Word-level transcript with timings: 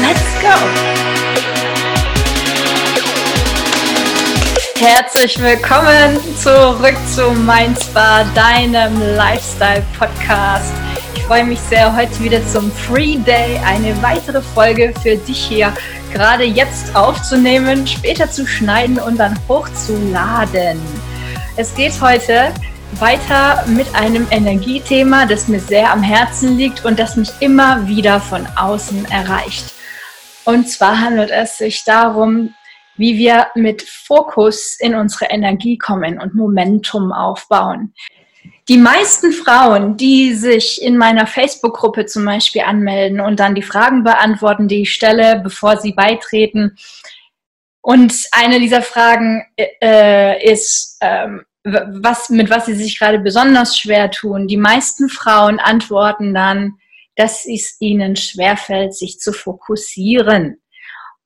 let's 0.00 0.40
go! 0.40 0.54
Herzlich 4.76 5.40
willkommen 5.40 6.18
zurück 6.36 6.96
zu 7.14 7.30
Mindspa, 7.30 8.24
deinem 8.34 9.00
Lifestyle-Podcast. 9.16 10.72
Ich 11.14 11.22
freue 11.22 11.44
mich 11.44 11.60
sehr, 11.60 11.94
heute 11.94 12.18
wieder 12.22 12.46
zum 12.48 12.70
Free 12.72 13.16
Day 13.18 13.58
eine 13.64 14.00
weitere 14.02 14.42
Folge 14.42 14.92
für 15.02 15.16
dich 15.16 15.44
hier 15.44 15.72
gerade 16.12 16.44
jetzt 16.44 16.94
aufzunehmen, 16.94 17.86
später 17.86 18.30
zu 18.30 18.46
schneiden 18.46 18.98
und 18.98 19.18
dann 19.18 19.38
hochzuladen. 19.48 20.80
Es 21.56 21.74
geht 21.74 22.00
heute 22.00 22.52
weiter 22.98 23.64
mit 23.68 23.86
einem 23.94 24.26
Energiethema, 24.30 25.24
das 25.24 25.48
mir 25.48 25.60
sehr 25.60 25.90
am 25.92 26.02
Herzen 26.02 26.58
liegt 26.58 26.84
und 26.84 26.98
das 26.98 27.16
mich 27.16 27.30
immer 27.40 27.86
wieder 27.86 28.20
von 28.20 28.46
außen 28.56 29.06
erreicht. 29.10 29.73
Und 30.44 30.68
zwar 30.68 31.00
handelt 31.00 31.30
es 31.30 31.58
sich 31.58 31.84
darum, 31.84 32.54
wie 32.96 33.18
wir 33.18 33.48
mit 33.54 33.82
Fokus 33.82 34.76
in 34.78 34.94
unsere 34.94 35.26
Energie 35.26 35.78
kommen 35.78 36.20
und 36.20 36.34
Momentum 36.34 37.12
aufbauen. 37.12 37.94
Die 38.68 38.78
meisten 38.78 39.32
Frauen, 39.32 39.96
die 39.96 40.32
sich 40.32 40.80
in 40.80 40.96
meiner 40.96 41.26
Facebook-Gruppe 41.26 42.06
zum 42.06 42.24
Beispiel 42.24 42.62
anmelden 42.62 43.20
und 43.20 43.40
dann 43.40 43.54
die 43.54 43.62
Fragen 43.62 44.04
beantworten, 44.04 44.68
die 44.68 44.82
ich 44.82 44.92
stelle, 44.92 45.40
bevor 45.42 45.76
sie 45.76 45.92
beitreten. 45.92 46.76
Und 47.82 48.14
eine 48.32 48.60
dieser 48.60 48.80
Fragen 48.80 49.44
äh, 49.58 50.50
ist, 50.50 50.96
ähm, 51.02 51.44
was, 51.64 52.30
mit 52.30 52.48
was 52.48 52.66
sie 52.66 52.74
sich 52.74 52.98
gerade 52.98 53.18
besonders 53.18 53.76
schwer 53.76 54.10
tun. 54.10 54.48
Die 54.48 54.56
meisten 54.56 55.10
Frauen 55.10 55.58
antworten 55.58 56.32
dann, 56.32 56.78
dass 57.16 57.46
es 57.46 57.76
ihnen 57.80 58.16
schwerfällt, 58.16 58.94
sich 58.94 59.18
zu 59.18 59.32
fokussieren. 59.32 60.60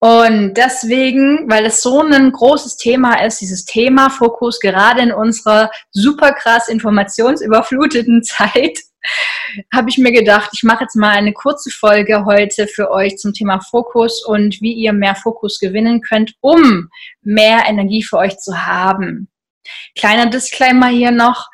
Und 0.01 0.55
deswegen, 0.55 1.51
weil 1.51 1.67
es 1.67 1.83
so 1.83 2.03
ein 2.03 2.31
großes 2.31 2.77
Thema 2.77 3.25
ist, 3.25 3.41
dieses 3.41 3.65
Thema 3.65 4.11
Fokus, 4.11 4.61
gerade 4.61 5.03
in 5.03 5.13
unserer 5.13 5.71
super 5.91 6.33
krass 6.33 6.69
informationsüberfluteten 6.69 8.23
Zeit, 8.23 8.79
habe 9.73 9.91
ich 9.91 9.99
mir 9.99 10.13
gedacht, 10.13 10.51
ich 10.53 10.63
mache 10.63 10.85
jetzt 10.85 10.95
mal 10.95 11.17
eine 11.17 11.33
kurze 11.33 11.71
Folge 11.71 12.25
heute 12.25 12.69
für 12.69 12.91
euch 12.91 13.17
zum 13.17 13.33
Thema 13.33 13.61
Fokus 13.61 14.25
und 14.25 14.61
wie 14.61 14.73
ihr 14.73 14.93
mehr 14.93 15.17
Fokus 15.17 15.59
gewinnen 15.59 16.01
könnt, 16.01 16.35
um 16.41 16.91
mehr 17.23 17.65
Energie 17.67 18.03
für 18.03 18.19
euch 18.19 18.39
zu 18.39 18.67
haben. 18.67 19.29
Kleiner 19.97 20.27
Disclaimer 20.27 20.89
hier 20.89 21.11
noch. 21.11 21.49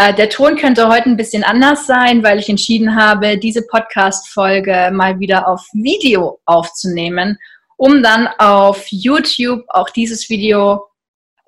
Äh, 0.00 0.14
der 0.14 0.30
Ton 0.30 0.56
könnte 0.56 0.88
heute 0.88 1.10
ein 1.10 1.16
bisschen 1.16 1.44
anders 1.44 1.86
sein, 1.86 2.22
weil 2.22 2.38
ich 2.38 2.48
entschieden 2.48 2.96
habe, 2.96 3.36
diese 3.36 3.66
Podcast-Folge 3.66 4.90
mal 4.92 5.20
wieder 5.20 5.46
auf 5.46 5.66
Video 5.74 6.40
aufzunehmen 6.46 7.36
um 7.80 8.02
dann 8.02 8.28
auf 8.36 8.88
YouTube 8.90 9.64
auch 9.68 9.88
dieses 9.88 10.28
Video 10.28 10.84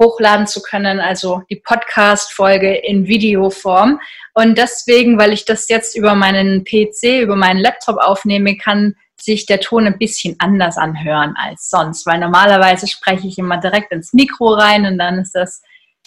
hochladen 0.01 0.47
zu 0.47 0.63
können, 0.63 0.99
also 0.99 1.43
die 1.51 1.57
Podcast-Folge 1.57 2.75
in 2.75 3.07
Videoform. 3.07 4.01
Und 4.33 4.57
deswegen, 4.57 5.19
weil 5.19 5.35
ich 5.35 5.45
das 5.45 5.69
jetzt 5.69 5.95
über 5.95 6.15
meinen 6.15 6.65
PC, 6.65 7.21
über 7.21 7.37
meinen 7.37 7.61
Laptop 7.61 7.99
aufnehme, 7.99 8.57
kann 8.57 8.95
sich 9.21 9.45
der 9.45 9.61
Ton 9.61 9.87
ein 9.87 9.99
bisschen 9.99 10.37
anders 10.39 10.79
anhören 10.79 11.35
als 11.37 11.69
sonst, 11.69 12.07
weil 12.07 12.19
normalerweise 12.19 12.87
spreche 12.87 13.29
ich 13.29 13.37
immer 13.37 13.59
direkt 13.59 13.93
ins 13.93 14.15
Mikro 14.15 14.55
rein 14.55 14.87
und 14.87 14.97
dann 14.97 15.19
ist 15.19 15.35
das 15.35 15.61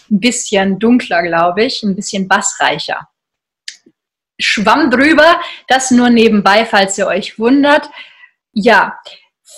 ein 0.09 0.19
bisschen 0.19 0.79
dunkler, 0.79 1.23
glaube 1.23 1.63
ich, 1.65 1.83
ein 1.83 1.95
bisschen 1.95 2.27
bassreicher. 2.27 3.07
Schwamm 4.39 4.89
drüber, 4.89 5.39
das 5.67 5.91
nur 5.91 6.09
nebenbei, 6.09 6.65
falls 6.65 6.97
ihr 6.97 7.07
euch 7.07 7.39
wundert. 7.39 7.89
Ja, 8.51 8.99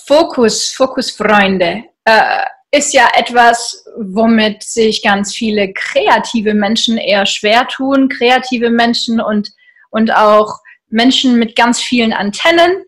Fokus, 0.05 0.71
Fokusfreunde, 0.71 1.83
äh, 2.05 2.43
ist 2.71 2.93
ja 2.93 3.09
etwas, 3.15 3.85
womit 3.97 4.63
sich 4.63 5.01
ganz 5.01 5.33
viele 5.35 5.73
kreative 5.73 6.53
Menschen 6.53 6.97
eher 6.97 7.25
schwer 7.25 7.67
tun. 7.67 8.09
Kreative 8.09 8.69
Menschen 8.69 9.21
und, 9.21 9.51
und 9.89 10.13
auch 10.13 10.59
Menschen 10.89 11.39
mit 11.39 11.55
ganz 11.55 11.81
vielen 11.81 12.13
Antennen. 12.13 12.83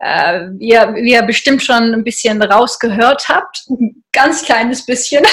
Äh, 0.00 0.50
wie, 0.58 0.68
ihr, 0.70 0.94
wie 0.94 1.12
ihr 1.12 1.22
bestimmt 1.22 1.62
schon 1.62 1.92
ein 1.92 2.04
bisschen 2.04 2.40
rausgehört 2.40 3.28
habt, 3.28 3.64
ein 3.68 4.04
ganz 4.12 4.44
kleines 4.44 4.86
bisschen, 4.86 5.24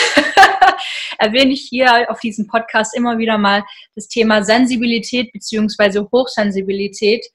erwähne 1.19 1.53
ich 1.53 1.67
hier 1.69 2.09
auf 2.09 2.19
diesem 2.19 2.47
Podcast 2.47 2.95
immer 2.95 3.19
wieder 3.19 3.37
mal 3.37 3.63
das 3.93 4.07
Thema 4.07 4.43
Sensibilität 4.43 5.31
beziehungsweise 5.33 6.07
Hochsensibilität. 6.11 7.25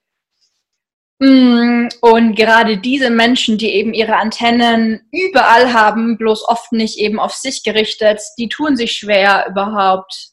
Mm, 1.21 1.89
und 2.01 2.35
gerade 2.35 2.79
diese 2.79 3.11
Menschen, 3.11 3.59
die 3.59 3.75
eben 3.75 3.95
ihre 3.95 4.17
Antennen 4.17 5.03
überall 5.13 5.73
haben, 5.73 6.19
bloß 6.19 6.49
oft 6.49 6.73
nicht 6.73 6.99
eben 6.99 7.21
auf 7.21 7.35
sich 7.35 7.63
gerichtet, 7.63 8.21
die 8.39 8.49
tun 8.49 8.77
sich 8.77 8.93
schwer 8.93 9.47
überhaupt 9.49 10.30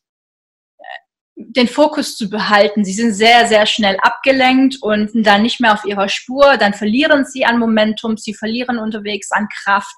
den 1.40 1.68
Fokus 1.68 2.18
zu 2.18 2.30
behalten. 2.30 2.84
Sie 2.84 2.94
sind 2.94 3.14
sehr, 3.14 3.46
sehr 3.46 3.68
schnell 3.68 3.98
abgelenkt 4.02 4.82
und 4.82 5.12
dann 5.14 5.44
nicht 5.44 5.62
mehr 5.62 5.74
auf 5.74 5.86
ihrer 5.86 6.10
Spur. 6.10 6.58
Dann 6.58 6.74
verlieren 6.74 7.26
sie 7.26 7.46
an 7.46 7.60
Momentum, 7.60 8.18
sie 8.18 8.34
verlieren 8.34 8.80
unterwegs 8.80 9.32
an 9.32 9.48
Kraft, 9.48 9.96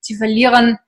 sie 0.00 0.14
verlieren 0.14 0.78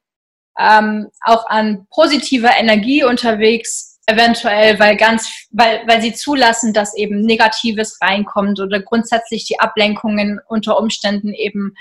ähm, 0.59 1.09
auch 1.23 1.47
an 1.49 1.87
positiver 1.91 2.51
Energie 2.59 3.05
unterwegs 3.05 3.99
eventuell, 4.07 4.79
weil 4.79 4.97
ganz, 4.97 5.47
weil, 5.51 5.83
weil 5.87 6.03
sie 6.03 6.13
zulassen, 6.13 6.75
dass 6.75 6.97
eben 6.97 7.23
Negatives 7.23 7.99
reinkommt 8.01 8.61
oder 8.61 8.81
grundsätzlich 8.81 9.47
die 9.47 9.59
Ablenkungen 9.59 10.41
unter 10.47 10.79
Umständen 10.79 11.33
eben 11.33 11.75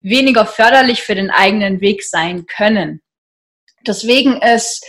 weniger 0.00 0.46
förderlich 0.46 1.02
für 1.02 1.14
den 1.14 1.30
eigenen 1.30 1.80
Weg 1.80 2.02
sein 2.02 2.46
können. 2.46 3.00
Deswegen 3.86 4.40
ist 4.42 4.84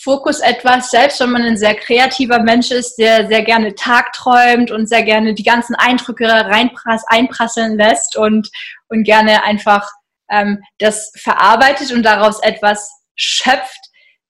Fokus 0.00 0.40
etwas, 0.40 0.90
selbst 0.90 1.18
wenn 1.20 1.30
man 1.30 1.42
ein 1.42 1.56
sehr 1.56 1.74
kreativer 1.74 2.40
Mensch 2.40 2.70
ist, 2.70 2.96
der 2.96 3.26
sehr 3.26 3.42
gerne 3.42 3.74
tagträumt 3.74 4.70
und 4.70 4.88
sehr 4.88 5.02
gerne 5.02 5.34
die 5.34 5.42
ganzen 5.42 5.74
Eindrücke 5.74 6.28
reinprass, 6.28 7.04
einprasseln 7.08 7.76
lässt 7.76 8.16
und, 8.16 8.48
und 8.88 9.02
gerne 9.02 9.42
einfach 9.42 9.88
ähm, 10.30 10.62
das 10.78 11.12
verarbeitet 11.16 11.92
und 11.92 12.04
daraus 12.04 12.40
etwas 12.40 12.92
schöpft, 13.16 13.80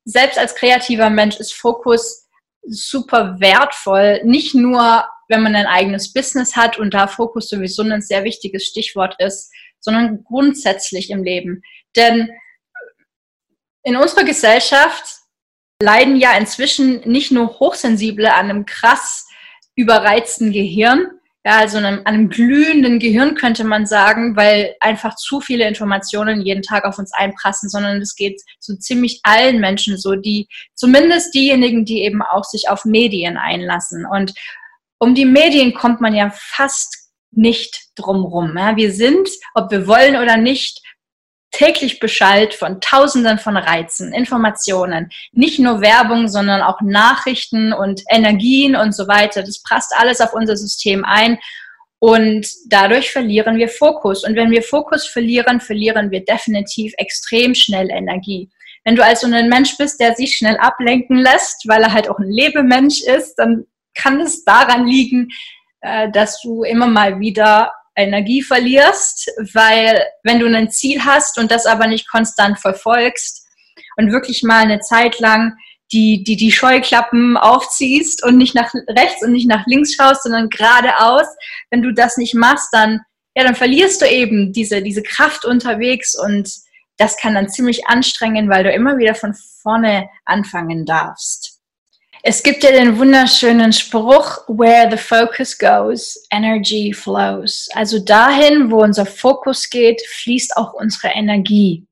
selbst 0.05 0.39
als 0.39 0.55
kreativer 0.55 1.11
Mensch 1.11 1.37
ist 1.37 1.53
Fokus 1.53 2.27
super 2.67 3.39
wertvoll. 3.39 4.23
Nicht 4.25 4.55
nur, 4.55 5.06
wenn 5.29 5.43
man 5.43 5.55
ein 5.55 5.67
eigenes 5.67 6.15
Business 6.15 6.56
hat 6.56 6.79
und 6.79 6.95
da 6.95 7.06
Fokus 7.06 7.50
sowieso 7.50 7.83
ein 7.83 8.00
sehr 8.00 8.25
wichtiges 8.25 8.65
Stichwort 8.65 9.17
ist, 9.19 9.53
sondern 9.81 10.25
grundsätzlich 10.25 11.11
im 11.11 11.23
Leben. 11.23 11.62
Denn 11.95 12.31
in 13.83 13.97
unserer 13.97 14.25
Gesellschaft 14.25 15.18
leiden 15.81 16.16
ja 16.16 16.37
inzwischen 16.37 17.00
nicht 17.09 17.31
nur 17.31 17.61
Hochsensible 17.61 18.33
an 18.33 18.50
einem 18.50 18.66
krass 18.66 19.27
überreizten 19.77 20.53
Gehirn, 20.53 21.06
ja, 21.44 21.59
also 21.59 21.78
einem, 21.78 22.03
einem 22.05 22.28
glühenden 22.28 22.99
Gehirn 22.99 23.34
könnte 23.34 23.65
man 23.65 23.87
sagen, 23.87 24.37
weil 24.37 24.75
einfach 24.81 25.15
zu 25.15 25.41
viele 25.41 25.67
Informationen 25.69 26.43
jeden 26.43 26.62
Tag 26.62 26.84
auf 26.84 26.99
uns 26.99 27.12
einprassen, 27.15 27.71
sondern 27.71 28.03
es 28.03 28.17
geht 28.17 28.43
so 28.59 28.75
ziemlich 28.75 29.21
allen 29.22 29.61
Menschen 29.61 29.97
so, 29.97 30.15
die, 30.17 30.49
zumindest 30.75 31.34
diejenigen, 31.34 31.84
die 31.84 32.03
eben 32.03 32.22
auch 32.22 32.44
sich 32.44 32.69
auf 32.69 32.84
Medien 32.84 33.37
einlassen. 33.37 34.05
Und 34.05 34.34
um 34.99 35.15
die 35.15 35.25
Medien 35.25 35.75
kommt 35.75 36.00
man 36.00 36.15
ja 36.15 36.31
fast 36.34 37.09
nicht 37.31 37.78
drumrum. 37.94 38.56
Ja. 38.56 38.77
Wir 38.77 38.93
sind, 38.93 39.28
ob 39.55 39.71
wir 39.71 39.87
wollen 39.87 40.17
oder 40.17 40.37
nicht, 40.37 40.83
täglich 41.51 41.99
Bescheid 41.99 42.55
von 42.55 42.81
Tausenden 42.81 43.39
von 43.39 43.57
Reizen, 43.57 44.13
Informationen, 44.13 45.11
nicht 45.33 45.59
nur 45.59 45.81
Werbung, 45.81 46.29
sondern 46.29 46.63
auch 46.63 46.81
Nachrichten 46.83 47.73
und 47.73 48.03
Energien 48.11 48.77
und 48.77 48.95
so 48.95 49.09
weiter. 49.09 49.43
Das 49.43 49.62
passt 49.62 49.93
alles 49.97 50.21
auf 50.21 50.35
unser 50.35 50.56
System 50.56 51.05
ein 51.05 51.39
und 52.00 52.47
dadurch 52.69 53.11
verlieren 53.11 53.56
wir 53.56 53.69
Fokus. 53.69 54.25
Und 54.25 54.37
wenn 54.37 54.50
wir 54.50 54.62
Fokus 54.62 55.06
verlieren, 55.06 55.61
verlieren 55.61 56.11
wir 56.11 56.25
definitiv 56.25 56.93
extrem 56.97 57.55
schnell 57.55 57.91
Energie. 57.91 58.51
Wenn 58.85 58.94
du 58.94 59.05
also 59.05 59.27
ein 59.27 59.49
Mensch 59.49 59.77
bist, 59.77 60.01
der 60.01 60.15
sich 60.15 60.37
schnell 60.37 60.56
ablenken 60.59 61.19
lässt, 61.19 61.69
weil 61.69 61.83
er 61.83 61.93
halt 61.93 62.09
auch 62.09 62.19
ein 62.19 62.31
Lebemensch 62.31 63.03
ist, 63.03 63.35
dann 63.35 63.67
kann 63.94 64.21
es 64.21 64.44
daran 64.44 64.87
liegen, 64.87 65.29
äh, 65.81 66.11
dass 66.11 66.41
du 66.41 66.62
immer 66.62 66.87
mal 66.87 67.19
wieder 67.19 67.73
Energie 67.99 68.43
verlierst, 68.43 69.31
weil 69.53 70.03
wenn 70.23 70.39
du 70.39 70.47
ein 70.47 70.71
Ziel 70.71 71.05
hast 71.05 71.39
und 71.39 71.50
das 71.50 71.67
aber 71.67 71.87
nicht 71.87 72.09
konstant 72.09 72.59
verfolgst 72.59 73.47
und 73.97 74.12
wirklich 74.12 74.43
mal 74.43 74.61
eine 74.61 74.81
Zeit 74.81 75.19
lang 75.19 75.55
die, 75.93 76.23
die, 76.23 76.37
die 76.37 76.53
Scheuklappen 76.53 77.37
aufziehst 77.37 78.25
und 78.25 78.37
nicht 78.37 78.55
nach 78.55 78.73
rechts 78.89 79.23
und 79.23 79.33
nicht 79.33 79.49
nach 79.49 79.67
links 79.67 79.95
schaust, 79.95 80.23
sondern 80.23 80.50
geradeaus, 80.50 81.27
wenn 81.71 81.83
du 81.83 81.93
das 81.93 82.17
nicht 82.17 82.35
machst, 82.35 82.69
dann, 82.73 83.00
ja, 83.35 83.45
dann 83.45 83.55
verlierst 83.55 84.03
du 84.03 84.06
eben 84.06 84.53
diese, 84.53 84.83
diese 84.83 85.03
Kraft 85.03 85.44
unterwegs 85.44 86.15
und 86.19 86.51
das 86.99 87.17
kann 87.17 87.35
dann 87.35 87.49
ziemlich 87.49 87.87
anstrengen, 87.87 88.51
weil 88.51 88.65
du 88.65 88.73
immer 88.73 88.99
wieder 88.99 89.15
von 89.15 89.35
vorne 89.62 90.09
anfangen 90.25 90.85
darfst. 90.85 91.48
Es 92.31 92.43
gibt 92.43 92.63
ja 92.63 92.71
den 92.71 92.99
wunderschönen 92.99 93.73
Spruch, 93.73 94.45
where 94.49 94.91
the 94.91 94.99
focus 94.99 95.57
goes, 95.57 96.27
energy 96.31 96.93
flows. 96.93 97.71
Also 97.73 98.01
dahin, 98.01 98.71
wo 98.71 98.83
unser 98.83 99.07
Fokus 99.07 99.71
geht, 99.71 100.03
fließt 100.03 100.59
auch 100.59 100.75
unsere 100.75 101.09
Energie. 101.15 101.87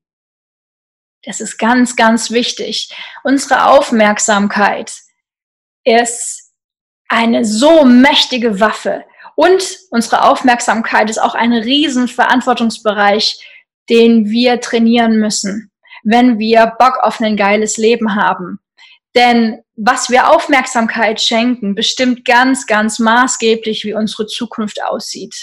Das 1.23 1.41
ist 1.41 1.57
ganz, 1.57 1.95
ganz 1.95 2.29
wichtig. 2.29 2.95
Unsere 3.23 3.65
Aufmerksamkeit 3.65 4.93
ist 5.83 6.53
eine 7.07 7.43
so 7.43 7.83
mächtige 7.83 8.59
Waffe. 8.59 9.05
Und 9.35 9.79
unsere 9.89 10.23
Aufmerksamkeit 10.23 11.09
ist 11.09 11.17
auch 11.17 11.33
ein 11.33 11.51
riesen 11.51 12.07
Verantwortungsbereich, 12.07 13.43
den 13.89 14.29
wir 14.29 14.61
trainieren 14.61 15.17
müssen, 15.17 15.71
wenn 16.03 16.37
wir 16.37 16.75
Bock 16.77 16.99
auf 17.01 17.19
ein 17.21 17.37
geiles 17.37 17.77
Leben 17.77 18.13
haben. 18.13 18.59
Denn 19.15 19.63
was 19.77 20.09
wir 20.09 20.29
Aufmerksamkeit 20.29 21.21
schenken, 21.21 21.75
bestimmt 21.75 22.25
ganz, 22.25 22.65
ganz 22.65 22.97
maßgeblich, 22.97 23.85
wie 23.85 23.93
unsere 23.93 24.25
Zukunft 24.25 24.83
aussieht. 24.83 25.35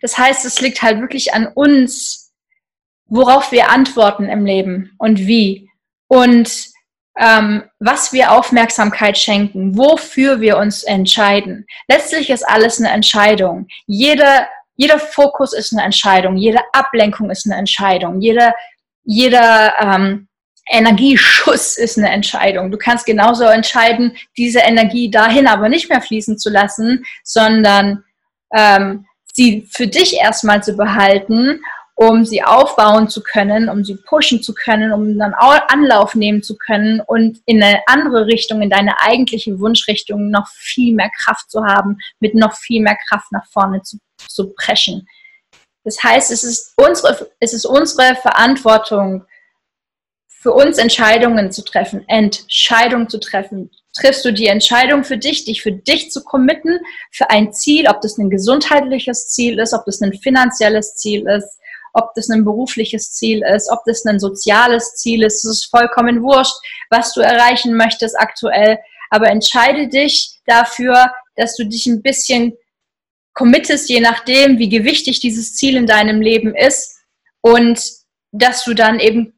Das 0.00 0.18
heißt, 0.18 0.44
es 0.44 0.60
liegt 0.60 0.82
halt 0.82 1.00
wirklich 1.00 1.34
an 1.34 1.46
uns, 1.46 2.32
worauf 3.06 3.52
wir 3.52 3.70
antworten 3.70 4.28
im 4.28 4.46
Leben 4.46 4.92
und 4.98 5.18
wie. 5.26 5.70
Und 6.08 6.68
ähm, 7.18 7.64
was 7.80 8.12
wir 8.12 8.32
Aufmerksamkeit 8.32 9.18
schenken, 9.18 9.76
wofür 9.76 10.40
wir 10.40 10.56
uns 10.56 10.82
entscheiden. 10.84 11.66
Letztlich 11.88 12.30
ist 12.30 12.48
alles 12.48 12.78
eine 12.78 12.90
Entscheidung. 12.90 13.66
Jeder, 13.86 14.48
jeder 14.76 14.98
Fokus 14.98 15.52
ist 15.52 15.72
eine 15.72 15.82
Entscheidung, 15.82 16.36
jede 16.36 16.60
Ablenkung 16.72 17.28
ist 17.30 17.44
eine 17.44 17.56
Entscheidung, 17.56 18.20
jeder, 18.20 18.54
jeder 19.04 19.74
ähm, 19.80 20.27
Energieschuss 20.70 21.78
ist 21.78 21.98
eine 21.98 22.10
Entscheidung. 22.10 22.70
Du 22.70 22.78
kannst 22.78 23.06
genauso 23.06 23.44
entscheiden, 23.44 24.16
diese 24.36 24.60
Energie 24.60 25.10
dahin 25.10 25.46
aber 25.46 25.68
nicht 25.68 25.88
mehr 25.88 26.00
fließen 26.00 26.38
zu 26.38 26.50
lassen, 26.50 27.04
sondern 27.24 28.04
ähm, 28.54 29.06
sie 29.32 29.68
für 29.70 29.86
dich 29.86 30.14
erstmal 30.14 30.62
zu 30.62 30.76
behalten 30.76 31.60
um 32.00 32.24
sie 32.24 32.44
aufbauen 32.44 33.08
zu 33.08 33.24
können, 33.24 33.68
um 33.68 33.84
sie 33.84 33.96
pushen 33.96 34.40
zu 34.40 34.54
können, 34.54 34.92
um 34.92 35.18
dann 35.18 35.34
Anlauf 35.34 36.14
nehmen 36.14 36.44
zu 36.44 36.56
können 36.56 37.00
und 37.00 37.40
in 37.44 37.60
eine 37.60 37.80
andere 37.86 38.26
Richtung, 38.26 38.62
in 38.62 38.70
deine 38.70 39.02
eigentliche 39.02 39.58
Wunschrichtung 39.58 40.30
noch 40.30 40.46
viel 40.46 40.94
mehr 40.94 41.10
Kraft 41.10 41.50
zu 41.50 41.64
haben, 41.64 41.98
mit 42.20 42.36
noch 42.36 42.54
viel 42.54 42.82
mehr 42.82 42.96
Kraft 43.08 43.32
nach 43.32 43.44
vorne 43.50 43.82
zu, 43.82 43.98
zu 44.28 44.54
preschen. 44.54 45.08
Das 45.82 46.00
heißt, 46.00 46.30
es 46.30 46.44
ist, 46.44 46.74
unsere, 46.76 47.32
es 47.40 47.52
ist 47.52 47.64
unsere 47.64 48.14
Verantwortung, 48.14 49.24
für 50.40 50.52
uns 50.52 50.78
Entscheidungen 50.78 51.50
zu 51.50 51.62
treffen, 51.62 52.04
Entscheidungen 52.08 53.08
zu 53.08 53.18
treffen. 53.18 53.70
Triffst 53.92 54.24
du 54.24 54.32
die 54.32 54.46
Entscheidung 54.46 55.02
für 55.02 55.18
dich, 55.18 55.44
dich 55.44 55.62
für 55.62 55.72
dich 55.72 56.12
zu 56.12 56.22
committen, 56.22 56.78
für 57.10 57.28
ein 57.30 57.52
Ziel, 57.52 57.88
ob 57.88 58.00
das 58.00 58.18
ein 58.18 58.30
gesundheitliches 58.30 59.28
Ziel 59.28 59.58
ist, 59.58 59.74
ob 59.74 59.84
das 59.84 60.00
ein 60.00 60.14
finanzielles 60.14 60.94
Ziel 60.94 61.26
ist, 61.28 61.58
ob 61.92 62.14
das 62.14 62.30
ein 62.30 62.44
berufliches 62.44 63.12
Ziel 63.14 63.42
ist, 63.42 63.68
ob 63.72 63.80
das 63.84 64.04
ein 64.04 64.20
soziales 64.20 64.94
Ziel 64.94 65.24
ist, 65.24 65.44
es 65.44 65.50
ist 65.50 65.64
vollkommen 65.64 66.22
wurscht, 66.22 66.54
was 66.90 67.12
du 67.14 67.20
erreichen 67.20 67.76
möchtest 67.76 68.16
aktuell. 68.18 68.78
Aber 69.10 69.28
entscheide 69.28 69.88
dich 69.88 70.38
dafür, 70.46 71.10
dass 71.34 71.56
du 71.56 71.64
dich 71.64 71.86
ein 71.86 72.02
bisschen 72.02 72.56
committest, 73.34 73.88
je 73.88 74.00
nachdem, 74.00 74.58
wie 74.58 74.68
gewichtig 74.68 75.18
dieses 75.18 75.54
Ziel 75.54 75.76
in 75.76 75.86
deinem 75.86 76.20
Leben 76.20 76.54
ist 76.54 76.96
und 77.40 77.80
dass 78.30 78.64
du 78.64 78.74
dann 78.74 79.00
eben 79.00 79.37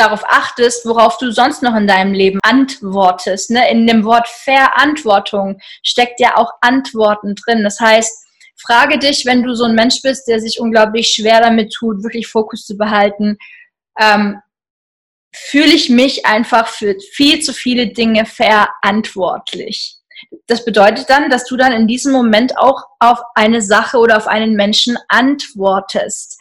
darauf 0.00 0.24
achtest, 0.26 0.86
worauf 0.86 1.18
du 1.18 1.30
sonst 1.30 1.62
noch 1.62 1.76
in 1.76 1.86
deinem 1.86 2.12
Leben 2.12 2.40
antwortest. 2.42 3.50
Ne? 3.50 3.70
In 3.70 3.86
dem 3.86 4.04
Wort 4.04 4.28
Verantwortung 4.28 5.60
steckt 5.82 6.20
ja 6.20 6.36
auch 6.36 6.50
Antworten 6.60 7.34
drin. 7.34 7.62
Das 7.62 7.78
heißt, 7.78 8.26
frage 8.56 8.98
dich, 8.98 9.26
wenn 9.26 9.42
du 9.42 9.54
so 9.54 9.64
ein 9.64 9.74
Mensch 9.74 10.02
bist, 10.02 10.26
der 10.26 10.40
sich 10.40 10.58
unglaublich 10.60 11.12
schwer 11.12 11.40
damit 11.40 11.72
tut, 11.72 12.02
wirklich 12.02 12.26
Fokus 12.26 12.66
zu 12.66 12.76
behalten, 12.76 13.36
ähm, 13.98 14.40
fühle 15.32 15.72
ich 15.72 15.90
mich 15.90 16.26
einfach 16.26 16.66
für 16.66 16.96
viel 17.12 17.40
zu 17.40 17.52
viele 17.52 17.88
Dinge 17.88 18.26
verantwortlich. 18.26 19.96
Das 20.46 20.64
bedeutet 20.64 21.08
dann, 21.08 21.30
dass 21.30 21.44
du 21.44 21.56
dann 21.56 21.72
in 21.72 21.86
diesem 21.86 22.12
Moment 22.12 22.56
auch 22.58 22.84
auf 22.98 23.20
eine 23.34 23.62
Sache 23.62 23.98
oder 23.98 24.16
auf 24.16 24.26
einen 24.26 24.54
Menschen 24.54 24.98
antwortest. 25.08 26.38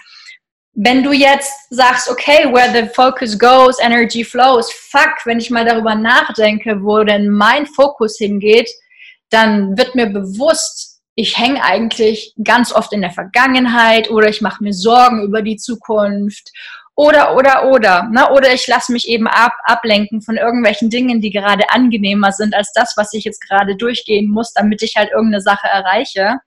Wenn 0.82 1.04
du 1.04 1.12
jetzt 1.12 1.52
sagst, 1.72 2.10
okay, 2.10 2.46
where 2.54 2.72
the 2.72 2.88
focus 2.94 3.38
goes, 3.38 3.78
energy 3.82 4.24
flows, 4.24 4.72
fuck, 4.72 5.26
wenn 5.26 5.38
ich 5.38 5.50
mal 5.50 5.66
darüber 5.66 5.94
nachdenke, 5.94 6.82
wo 6.82 7.04
denn 7.04 7.30
mein 7.30 7.66
Fokus 7.66 8.18
hingeht, 8.18 8.70
dann 9.30 9.78
wird 9.78 9.96
mir 9.96 10.06
bewusst, 10.06 11.02
ich 11.16 11.38
hänge 11.38 11.62
eigentlich 11.62 12.34
ganz 12.46 12.72
oft 12.72 12.94
in 12.94 13.02
der 13.02 13.12
Vergangenheit 13.12 14.10
oder 14.10 14.30
ich 14.30 14.40
mache 14.40 14.64
mir 14.64 14.72
Sorgen 14.72 15.22
über 15.22 15.42
die 15.42 15.58
Zukunft 15.58 16.50
oder, 16.96 17.36
oder, 17.36 17.70
oder. 17.72 18.04
Ne? 18.04 18.30
Oder 18.32 18.54
ich 18.54 18.66
lasse 18.66 18.94
mich 18.94 19.10
eben 19.10 19.28
ab, 19.28 19.52
ablenken 19.66 20.22
von 20.22 20.38
irgendwelchen 20.38 20.90
Dingen, 20.90 21.20
die 21.20 21.32
gerade 21.32 21.70
angenehmer 21.72 22.32
sind 22.32 22.56
als 22.56 22.72
das, 22.72 22.94
was 22.96 23.14
ich 23.14 23.26
jetzt 23.26 23.42
gerade 23.42 23.76
durchgehen 23.76 24.32
muss, 24.32 24.54
damit 24.54 24.82
ich 24.82 24.96
halt 24.96 25.12
irgendeine 25.12 25.42
Sache 25.42 25.68
erreiche. 25.68 26.38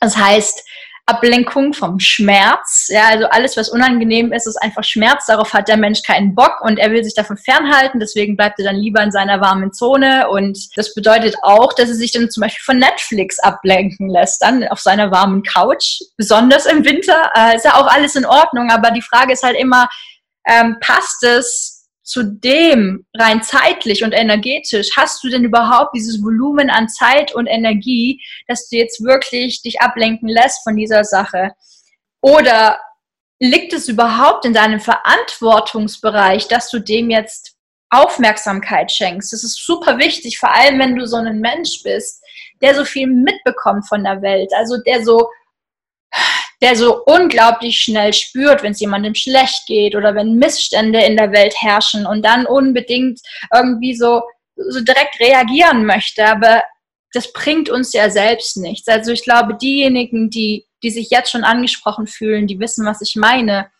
Das 0.00 0.16
heißt, 0.16 0.62
Ablenkung 1.08 1.72
vom 1.72 2.00
Schmerz. 2.00 2.88
Ja, 2.88 3.04
also 3.08 3.26
alles, 3.26 3.56
was 3.56 3.68
unangenehm 3.68 4.32
ist, 4.32 4.48
ist 4.48 4.60
einfach 4.60 4.82
Schmerz. 4.82 5.26
Darauf 5.26 5.52
hat 5.52 5.68
der 5.68 5.76
Mensch 5.76 6.02
keinen 6.02 6.34
Bock 6.34 6.60
und 6.62 6.78
er 6.78 6.90
will 6.90 7.04
sich 7.04 7.14
davon 7.14 7.36
fernhalten. 7.36 8.00
Deswegen 8.00 8.36
bleibt 8.36 8.58
er 8.58 8.64
dann 8.64 8.76
lieber 8.76 9.00
in 9.02 9.12
seiner 9.12 9.40
warmen 9.40 9.72
Zone. 9.72 10.28
Und 10.28 10.58
das 10.74 10.94
bedeutet 10.94 11.36
auch, 11.42 11.72
dass 11.74 11.90
er 11.90 11.94
sich 11.94 12.10
dann 12.10 12.28
zum 12.28 12.40
Beispiel 12.40 12.64
von 12.64 12.78
Netflix 12.78 13.38
ablenken 13.38 14.08
lässt, 14.08 14.42
dann 14.42 14.66
auf 14.66 14.80
seiner 14.80 15.12
warmen 15.12 15.44
Couch. 15.44 16.00
Besonders 16.16 16.66
im 16.66 16.84
Winter 16.84 17.30
äh, 17.36 17.54
ist 17.54 17.64
ja 17.64 17.74
auch 17.74 17.86
alles 17.86 18.16
in 18.16 18.26
Ordnung. 18.26 18.70
Aber 18.72 18.90
die 18.90 19.02
Frage 19.02 19.32
ist 19.32 19.44
halt 19.44 19.56
immer, 19.56 19.88
ähm, 20.44 20.76
passt 20.80 21.22
es 21.22 21.75
Zudem, 22.06 23.04
rein 23.18 23.42
zeitlich 23.42 24.04
und 24.04 24.12
energetisch, 24.12 24.96
hast 24.96 25.24
du 25.24 25.28
denn 25.28 25.42
überhaupt 25.42 25.90
dieses 25.96 26.22
Volumen 26.22 26.70
an 26.70 26.88
Zeit 26.88 27.34
und 27.34 27.48
Energie, 27.48 28.22
dass 28.46 28.68
du 28.68 28.76
jetzt 28.76 29.02
wirklich 29.02 29.60
dich 29.62 29.80
ablenken 29.80 30.28
lässt 30.28 30.62
von 30.62 30.76
dieser 30.76 31.02
Sache? 31.02 31.50
Oder 32.20 32.78
liegt 33.40 33.72
es 33.72 33.88
überhaupt 33.88 34.44
in 34.44 34.54
deinem 34.54 34.78
Verantwortungsbereich, 34.78 36.46
dass 36.46 36.70
du 36.70 36.78
dem 36.78 37.10
jetzt 37.10 37.56
Aufmerksamkeit 37.90 38.92
schenkst? 38.92 39.32
Das 39.32 39.42
ist 39.42 39.66
super 39.66 39.98
wichtig, 39.98 40.38
vor 40.38 40.54
allem 40.54 40.78
wenn 40.78 40.94
du 40.94 41.08
so 41.08 41.16
ein 41.16 41.40
Mensch 41.40 41.82
bist, 41.82 42.22
der 42.62 42.76
so 42.76 42.84
viel 42.84 43.08
mitbekommt 43.08 43.88
von 43.88 44.04
der 44.04 44.22
Welt, 44.22 44.52
also 44.56 44.76
der 44.86 45.04
so 45.04 45.28
der 46.62 46.76
so 46.76 47.02
unglaublich 47.04 47.78
schnell 47.78 48.12
spürt, 48.12 48.62
wenn 48.62 48.72
es 48.72 48.80
jemandem 48.80 49.14
schlecht 49.14 49.66
geht 49.66 49.94
oder 49.94 50.14
wenn 50.14 50.36
Missstände 50.36 51.02
in 51.04 51.16
der 51.16 51.32
Welt 51.32 51.54
herrschen 51.58 52.06
und 52.06 52.24
dann 52.24 52.46
unbedingt 52.46 53.20
irgendwie 53.54 53.94
so, 53.94 54.22
so 54.56 54.80
direkt 54.80 55.20
reagieren 55.20 55.84
möchte. 55.84 56.26
Aber 56.26 56.62
das 57.12 57.32
bringt 57.32 57.68
uns 57.68 57.92
ja 57.92 58.10
selbst 58.10 58.56
nichts. 58.56 58.88
Also 58.88 59.12
ich 59.12 59.22
glaube, 59.22 59.54
diejenigen, 59.54 60.30
die, 60.30 60.66
die 60.82 60.90
sich 60.90 61.10
jetzt 61.10 61.30
schon 61.30 61.44
angesprochen 61.44 62.06
fühlen, 62.06 62.46
die 62.46 62.58
wissen, 62.58 62.86
was 62.86 63.02
ich 63.02 63.16
meine. 63.16 63.70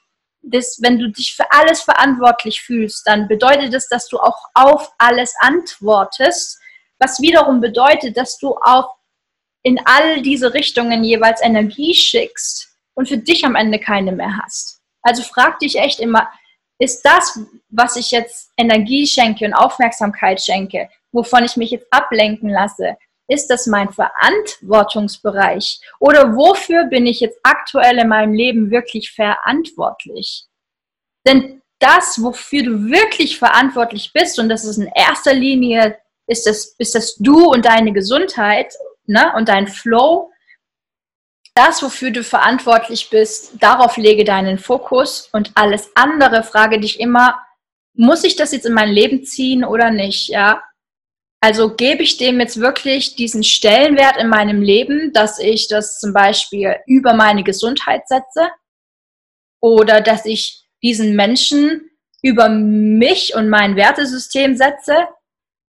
Das, 0.43 0.79
wenn 0.81 0.99
du 0.99 1.11
dich 1.11 1.35
für 1.35 1.51
alles 1.51 1.83
verantwortlich 1.83 2.61
fühlst, 2.61 3.07
dann 3.07 3.27
bedeutet 3.27 3.75
das, 3.75 3.89
dass 3.89 4.09
du 4.09 4.19
auch 4.19 4.39
auf 4.55 4.93
alles 4.99 5.35
antwortest, 5.41 6.61
was 6.99 7.21
wiederum 7.21 7.61
bedeutet, 7.61 8.17
dass 8.17 8.39
du 8.39 8.55
auch 8.63 8.96
in 9.67 9.81
all 9.85 10.23
diese 10.23 10.55
Richtungen 10.55 11.03
jeweils 11.03 11.43
Energie 11.43 11.93
schickst 11.93 12.69
und 12.95 13.09
für 13.09 13.19
dich 13.19 13.45
am 13.45 13.57
Ende 13.57 13.81
keine 13.81 14.13
mehr 14.13 14.39
hast. 14.41 14.81
Also 15.03 15.25
frag 15.25 15.59
dich 15.59 15.75
echt 15.75 15.99
immer, 15.99 16.29
ist 16.79 17.03
das, 17.03 17.41
was 17.69 17.97
ich 17.97 18.13
jetzt 18.13 18.53
Energie 18.57 19.09
schenke 19.09 19.45
und 19.45 19.55
Aufmerksamkeit 19.55 20.41
schenke, 20.41 20.89
wovon 21.11 21.43
ich 21.43 21.57
mich 21.57 21.73
jetzt 21.73 21.89
ablenken 21.91 22.49
lasse, 22.49 22.97
ist 23.27 23.49
das 23.49 23.67
mein 23.67 23.89
Verantwortungsbereich? 23.91 25.81
Oder 25.99 26.37
wofür 26.37 26.85
bin 26.85 27.05
ich 27.05 27.19
jetzt 27.19 27.41
aktuell 27.43 27.99
in 27.99 28.09
meinem 28.09 28.35
Leben 28.35 28.71
wirklich 28.71 29.11
verantwortlich? 29.11 30.45
Denn 31.27 31.61
das, 31.81 32.23
wofür 32.23 32.63
du 32.63 32.89
wirklich 32.89 33.37
verantwortlich 33.37 34.13
bist, 34.15 34.39
und 34.39 34.49
das 34.49 34.65
ist 34.65 34.79
in 34.79 34.93
erster 34.95 35.35
Linie, 35.35 35.99
ist 36.29 36.47
das, 36.47 36.77
ist 36.79 36.95
das 36.95 37.17
du 37.17 37.51
und 37.51 37.65
deine 37.65 37.93
Gesundheit 37.93 38.73
ne, 39.09 39.33
und 39.37 39.49
dein 39.49 39.69
Flow, 39.69 40.33
das, 41.55 41.83
wofür 41.83 42.11
du 42.11 42.23
verantwortlich 42.23 43.09
bist, 43.11 43.55
darauf 43.61 43.97
lege 43.97 44.25
deinen 44.25 44.59
Fokus. 44.59 45.29
Und 45.33 45.53
alles 45.55 45.91
andere 45.95 46.43
frage 46.43 46.79
dich 46.79 47.01
immer, 47.01 47.39
muss 47.95 48.25
ich 48.25 48.37
das 48.37 48.53
jetzt 48.53 48.67
in 48.67 48.75
mein 48.75 48.91
Leben 48.91 49.25
ziehen 49.25 49.65
oder 49.65 49.91
nicht, 49.91 50.29
ja? 50.29 50.63
Also 51.41 51.75
gebe 51.75 52.03
ich 52.03 52.17
dem 52.17 52.41
jetzt 52.41 52.61
wirklich 52.61 53.15
diesen 53.15 53.45
Stellenwert 53.45 54.17
in 54.17 54.29
meinem 54.29 54.63
Leben, 54.63 55.13
dass 55.13 55.39
ich 55.39 55.69
das 55.69 55.99
zum 55.99 56.13
Beispiel 56.13 56.77
über 56.87 57.15
meine 57.15 57.45
Gesundheit 57.45 58.09
setze? 58.09 58.51
Oder 59.61 60.01
dass 60.01 60.27
ich 60.27 60.67
diesen 60.83 61.17
Menschen 61.17 61.91
über 62.23 62.49
mich 62.49 63.35
und 63.35 63.49
mein 63.49 63.77
Wertesystem 63.77 64.57
setze 64.57 65.09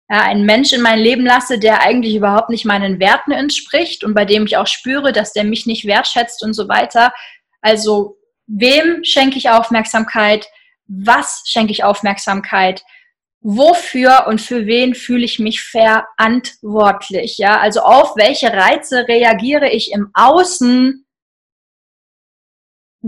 ja, 0.08 0.20
einen 0.22 0.46
Mensch 0.46 0.72
in 0.72 0.82
mein 0.82 0.98
Leben 0.98 1.24
lasse, 1.24 1.58
der 1.58 1.82
eigentlich 1.82 2.14
überhaupt 2.14 2.50
nicht 2.50 2.64
meinen 2.64 3.00
Werten 3.00 3.32
entspricht 3.32 4.04
und 4.04 4.14
bei 4.14 4.24
dem 4.24 4.46
ich 4.46 4.56
auch 4.56 4.66
spüre, 4.66 5.12
dass 5.12 5.32
der 5.32 5.44
mich 5.44 5.66
nicht 5.66 5.84
wertschätzt 5.84 6.42
und 6.44 6.52
so 6.52 6.68
weiter. 6.68 7.12
Also 7.60 8.16
wem 8.46 9.02
schenke 9.02 9.38
ich 9.38 9.50
Aufmerksamkeit? 9.50 10.46
Was 10.86 11.42
schenke 11.46 11.72
ich 11.72 11.82
Aufmerksamkeit? 11.82 12.82
Wofür 13.40 14.26
und 14.28 14.40
für 14.40 14.66
wen 14.66 14.94
fühle 14.94 15.24
ich 15.24 15.38
mich 15.38 15.62
verantwortlich? 15.62 17.38
Ja, 17.38 17.58
also 17.58 17.80
auf 17.80 18.16
welche 18.16 18.52
Reize 18.52 19.06
reagiere 19.08 19.70
ich 19.70 19.92
im 19.92 20.10
Außen, 20.14 21.05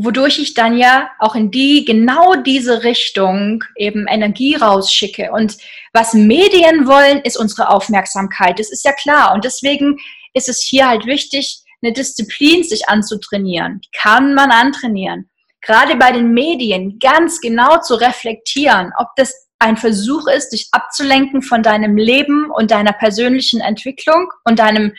wodurch 0.00 0.38
ich 0.38 0.54
dann 0.54 0.76
ja 0.76 1.10
auch 1.18 1.34
in 1.34 1.50
die, 1.50 1.84
genau 1.84 2.34
diese 2.36 2.84
Richtung 2.84 3.64
eben 3.76 4.06
Energie 4.06 4.54
rausschicke. 4.54 5.32
Und 5.32 5.56
was 5.92 6.14
Medien 6.14 6.86
wollen, 6.86 7.20
ist 7.22 7.36
unsere 7.36 7.70
Aufmerksamkeit. 7.70 8.58
Das 8.58 8.70
ist 8.70 8.84
ja 8.84 8.92
klar. 8.92 9.34
Und 9.34 9.44
deswegen 9.44 9.98
ist 10.34 10.48
es 10.48 10.62
hier 10.62 10.88
halt 10.88 11.06
wichtig, 11.06 11.62
eine 11.82 11.92
Disziplin 11.92 12.62
sich 12.62 12.88
anzutrainieren. 12.88 13.80
Die 13.84 13.90
kann 13.98 14.34
man 14.34 14.50
antrainieren. 14.50 15.28
Gerade 15.62 15.96
bei 15.96 16.12
den 16.12 16.32
Medien 16.32 16.98
ganz 17.00 17.40
genau 17.40 17.80
zu 17.80 17.94
reflektieren, 17.94 18.92
ob 18.98 19.08
das 19.16 19.48
ein 19.58 19.76
Versuch 19.76 20.28
ist, 20.28 20.50
dich 20.50 20.68
abzulenken 20.70 21.42
von 21.42 21.64
deinem 21.64 21.96
Leben 21.96 22.50
und 22.50 22.70
deiner 22.70 22.92
persönlichen 22.92 23.60
Entwicklung 23.60 24.30
und 24.44 24.60
deinem 24.60 24.92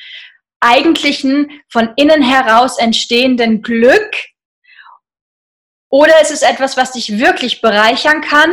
eigentlichen 0.59 1.49
von 1.69 1.91
innen 1.95 2.21
heraus 2.21 2.77
entstehenden 2.77 3.61
Glück, 3.61 4.11
oder 5.89 6.13
es 6.21 6.31
ist 6.31 6.43
etwas, 6.43 6.77
was 6.77 6.91
dich 6.91 7.19
wirklich 7.19 7.61
bereichern 7.61 8.21
kann 8.21 8.51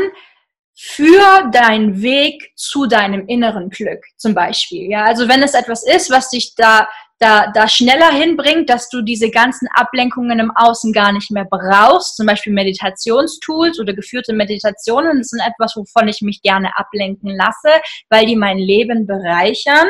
für 0.79 1.49
deinen 1.53 2.03
Weg 2.03 2.53
zu 2.55 2.87
deinem 2.87 3.27
inneren 3.27 3.71
Glück, 3.71 4.05
zum 4.17 4.35
Beispiel. 4.35 4.91
Ja, 4.91 5.05
also 5.05 5.27
wenn 5.27 5.43
es 5.43 5.55
etwas 5.55 5.87
ist, 5.87 6.11
was 6.11 6.29
dich 6.29 6.55
da, 6.55 6.87
da, 7.19 7.51
da 7.53 7.67
schneller 7.67 8.11
hinbringt, 8.11 8.69
dass 8.69 8.91
du 8.91 9.01
diese 9.01 9.31
ganzen 9.31 9.69
Ablenkungen 9.75 10.39
im 10.39 10.53
Außen 10.55 10.93
gar 10.93 11.13
nicht 11.13 11.31
mehr 11.31 11.47
brauchst, 11.49 12.17
zum 12.17 12.27
Beispiel 12.27 12.53
Meditationstools 12.53 13.81
oder 13.81 13.95
geführte 13.95 14.35
Meditationen, 14.35 15.19
das 15.19 15.29
sind 15.29 15.41
etwas, 15.41 15.77
wovon 15.77 16.09
ich 16.09 16.21
mich 16.21 16.43
gerne 16.43 16.77
ablenken 16.77 17.35
lasse, 17.35 17.81
weil 18.11 18.27
die 18.27 18.37
mein 18.37 18.59
Leben 18.59 19.07
bereichern 19.07 19.89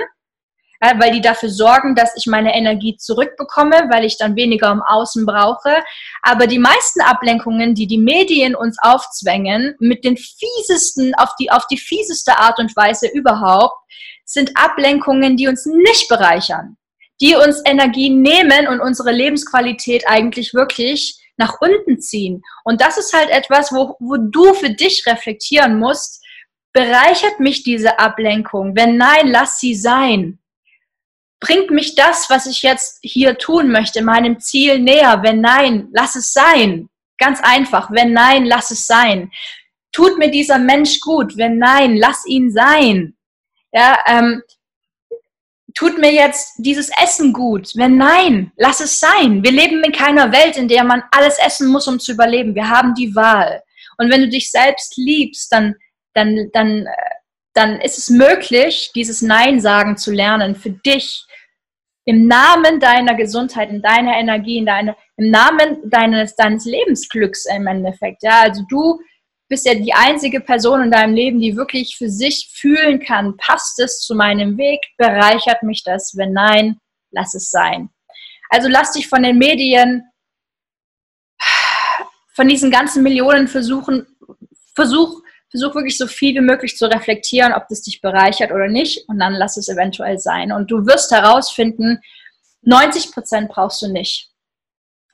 ja, 0.83 0.99
weil 0.99 1.13
die 1.13 1.21
dafür 1.21 1.49
sorgen, 1.49 1.95
dass 1.95 2.17
ich 2.17 2.27
meine 2.27 2.55
Energie 2.55 2.97
zurückbekomme, 2.97 3.89
weil 3.91 4.05
ich 4.05 4.19
dann 4.19 4.37
weniger 4.37 4.71
im 4.71 4.83
Außen 4.83 5.25
brauche. 5.25 5.83
Aber 6.23 6.47
die 6.47 6.59
meisten 6.59 7.01
Ablenkungen, 7.01 7.75
die 7.75 7.87
die 7.87 7.99
Medien 7.99 8.55
uns 8.55 8.77
aufzwängen, 8.81 9.75
mit 9.79 10.05
den 10.05 10.17
fiesesten, 10.17 11.15
auf 11.15 11.31
die, 11.39 11.51
auf 11.51 11.67
die 11.69 11.79
fieseste 11.79 12.39
Art 12.39 12.59
und 12.59 12.77
Weise 12.77 13.09
überhaupt, 13.09 13.77
sind 14.25 14.51
Ablenkungen, 14.57 15.37
die 15.37 15.49
uns 15.49 15.67
nicht 15.67 16.09
bereichern, 16.09 16.77
die 17.21 17.37
uns 17.37 17.63
Energie 17.65 18.11
nehmen 18.11 18.69
und 18.69 18.81
unsere 18.81 19.13
Lebensqualität 19.13 20.05
eigentlich 20.07 20.53
wirklich 20.53 21.23
nach 21.39 21.61
unten 21.61 22.01
ziehen. 22.01 22.43
Und 22.65 22.81
das 22.81 22.99
ist 22.99 23.13
halt 23.13 23.31
etwas, 23.31 23.71
wo, 23.73 23.97
wo 24.01 24.17
du 24.17 24.55
für 24.55 24.71
dich 24.71 25.05
reflektieren 25.07 25.79
musst, 25.79 26.23
bereichert 26.73 27.41
mich 27.41 27.63
diese 27.63 27.99
Ablenkung? 27.99 28.77
Wenn 28.77 28.97
nein, 28.97 29.29
lass 29.29 29.61
sie 29.61 29.75
sein 29.75 30.39
bringt 31.47 31.71
mich 31.71 31.95
das, 31.95 32.29
was 32.29 32.47
ich 32.47 32.63
jetzt 32.63 32.99
hier 33.03 33.39
tun 33.39 33.71
möchte, 33.71 34.03
meinem 34.03 34.41
Ziel 34.41 34.81
näher? 34.81 35.23
Wenn 35.23 35.41
nein, 35.41 35.89
lass 35.93 36.17
es 36.17 36.33
sein. 36.33 36.89
Ganz 37.19 37.41
einfach. 37.41 37.91
Wenn 37.93 38.13
nein, 38.13 38.45
lass 38.45 38.73
es 38.73 38.87
sein. 38.87 39.31
Tut 39.93 40.19
mir 40.19 40.31
dieser 40.31 40.59
Mensch 40.59 41.01
gut? 41.01 41.37
Wenn 41.37 41.59
nein, 41.59 41.97
lass 41.97 42.27
ihn 42.27 42.51
sein. 42.51 43.17
Ja, 43.73 43.97
ähm, 44.07 44.43
tut 45.73 45.99
mir 45.99 46.13
jetzt 46.13 46.55
dieses 46.59 46.91
Essen 47.01 47.33
gut? 47.33 47.71
Wenn 47.77 47.97
nein, 47.97 48.51
lass 48.57 48.81
es 48.81 48.99
sein. 48.99 49.45
Wir 49.45 49.53
leben 49.53 49.85
in 49.85 49.93
keiner 49.93 50.33
Welt, 50.33 50.57
in 50.57 50.67
der 50.67 50.83
man 50.83 51.05
alles 51.13 51.39
essen 51.39 51.69
muss, 51.69 51.87
um 51.87 52.01
zu 52.01 52.13
überleben. 52.13 52.57
Wir 52.57 52.69
haben 52.69 52.95
die 52.95 53.15
Wahl. 53.15 53.63
Und 53.99 54.11
wenn 54.11 54.23
du 54.23 54.29
dich 54.29 54.51
selbst 54.51 54.97
liebst, 54.97 55.53
dann, 55.53 55.77
dann, 56.13 56.51
dann, 56.53 56.87
äh, 56.87 56.93
dann 57.55 57.81
ist 57.81 57.99
es 57.99 58.11
möglich, 58.11 58.91
dieses 58.97 59.23
Nein 59.23 59.61
sagen 59.61 59.97
zu 59.97 60.11
lernen 60.11 60.57
für 60.57 60.71
dich, 60.71 61.26
im 62.07 62.29
Namen 62.29 62.79
deiner 62.79 63.15
Gesundheit, 63.15 63.69
in 63.69 63.83
deiner 63.83 64.17
Energie, 64.17 64.59
in 64.59 64.67
deine, 64.67 64.97
im 65.17 65.31
Namen 65.31 65.91
deines, 65.91 66.37
deines 66.37 66.65
Lebensglücks 66.65 67.47
im 67.47 67.67
Endeffekt. 67.67 68.23
Ja, 68.23 68.43
also 68.43 68.63
du 68.69 69.01
bist 69.49 69.67
ja 69.67 69.75
die 69.75 69.93
einzige 69.93 70.41
Person 70.41 70.83
in 70.83 70.91
deinem 70.91 71.15
Leben, 71.15 71.41
die 71.41 71.57
wirklich 71.57 71.97
für 71.97 72.09
sich 72.09 72.51
fühlen 72.55 73.01
kann, 73.01 73.37
passt 73.37 73.79
es 73.81 74.01
zu 74.01 74.15
meinem 74.15 74.57
Weg, 74.57 74.81
bereichert 74.97 75.63
mich 75.63 75.83
das, 75.85 76.15
wenn 76.17 76.33
nein, 76.33 76.79
lass 77.11 77.35
es 77.35 77.51
sein. 77.51 77.91
Also 78.51 78.69
lass 78.69 78.93
dich 78.93 79.09
von 79.09 79.25
den 79.25 79.39
Medien, 79.39 80.05
von 82.35 82.47
diesen 82.47 82.71
ganzen 82.71 83.03
Millionen 83.03 83.49
versuchen, 83.49 84.07
versuch 84.77 85.23
versuch 85.51 85.75
wirklich 85.75 85.97
so 85.97 86.07
viel 86.07 86.35
wie 86.35 86.41
möglich 86.41 86.77
zu 86.77 86.87
reflektieren, 86.87 87.53
ob 87.53 87.69
das 87.69 87.83
dich 87.83 88.01
bereichert 88.01 88.51
oder 88.51 88.69
nicht 88.69 89.09
und 89.09 89.19
dann 89.19 89.35
lass 89.35 89.57
es 89.57 89.69
eventuell 89.69 90.19
sein. 90.19 90.53
Und 90.53 90.71
du 90.71 90.87
wirst 90.87 91.11
herausfinden, 91.11 92.01
90 92.63 93.13
Prozent 93.13 93.49
brauchst 93.49 93.81
du 93.83 93.89
nicht. 93.89 94.29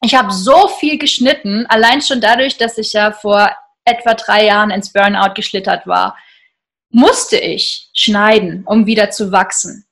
Ich 0.05 0.15
habe 0.15 0.33
so 0.33 0.69
viel 0.69 0.99
geschnitten, 0.99 1.67
allein 1.67 2.01
schon 2.01 2.21
dadurch, 2.21 2.57
dass 2.57 2.79
ich 2.79 2.93
ja 2.93 3.13
vor 3.13 3.51
etwa 3.85 4.15
drei 4.15 4.47
Jahren 4.47 4.71
ins 4.71 4.93
Burnout 4.93 5.35
geschlittert 5.35 5.87
war, 5.87 6.17
musste 6.91 7.39
ich 7.39 7.89
schneiden, 7.95 8.65
um 8.67 8.87
wieder 8.87 9.11
zu 9.11 9.33
wachsen. 9.33 9.87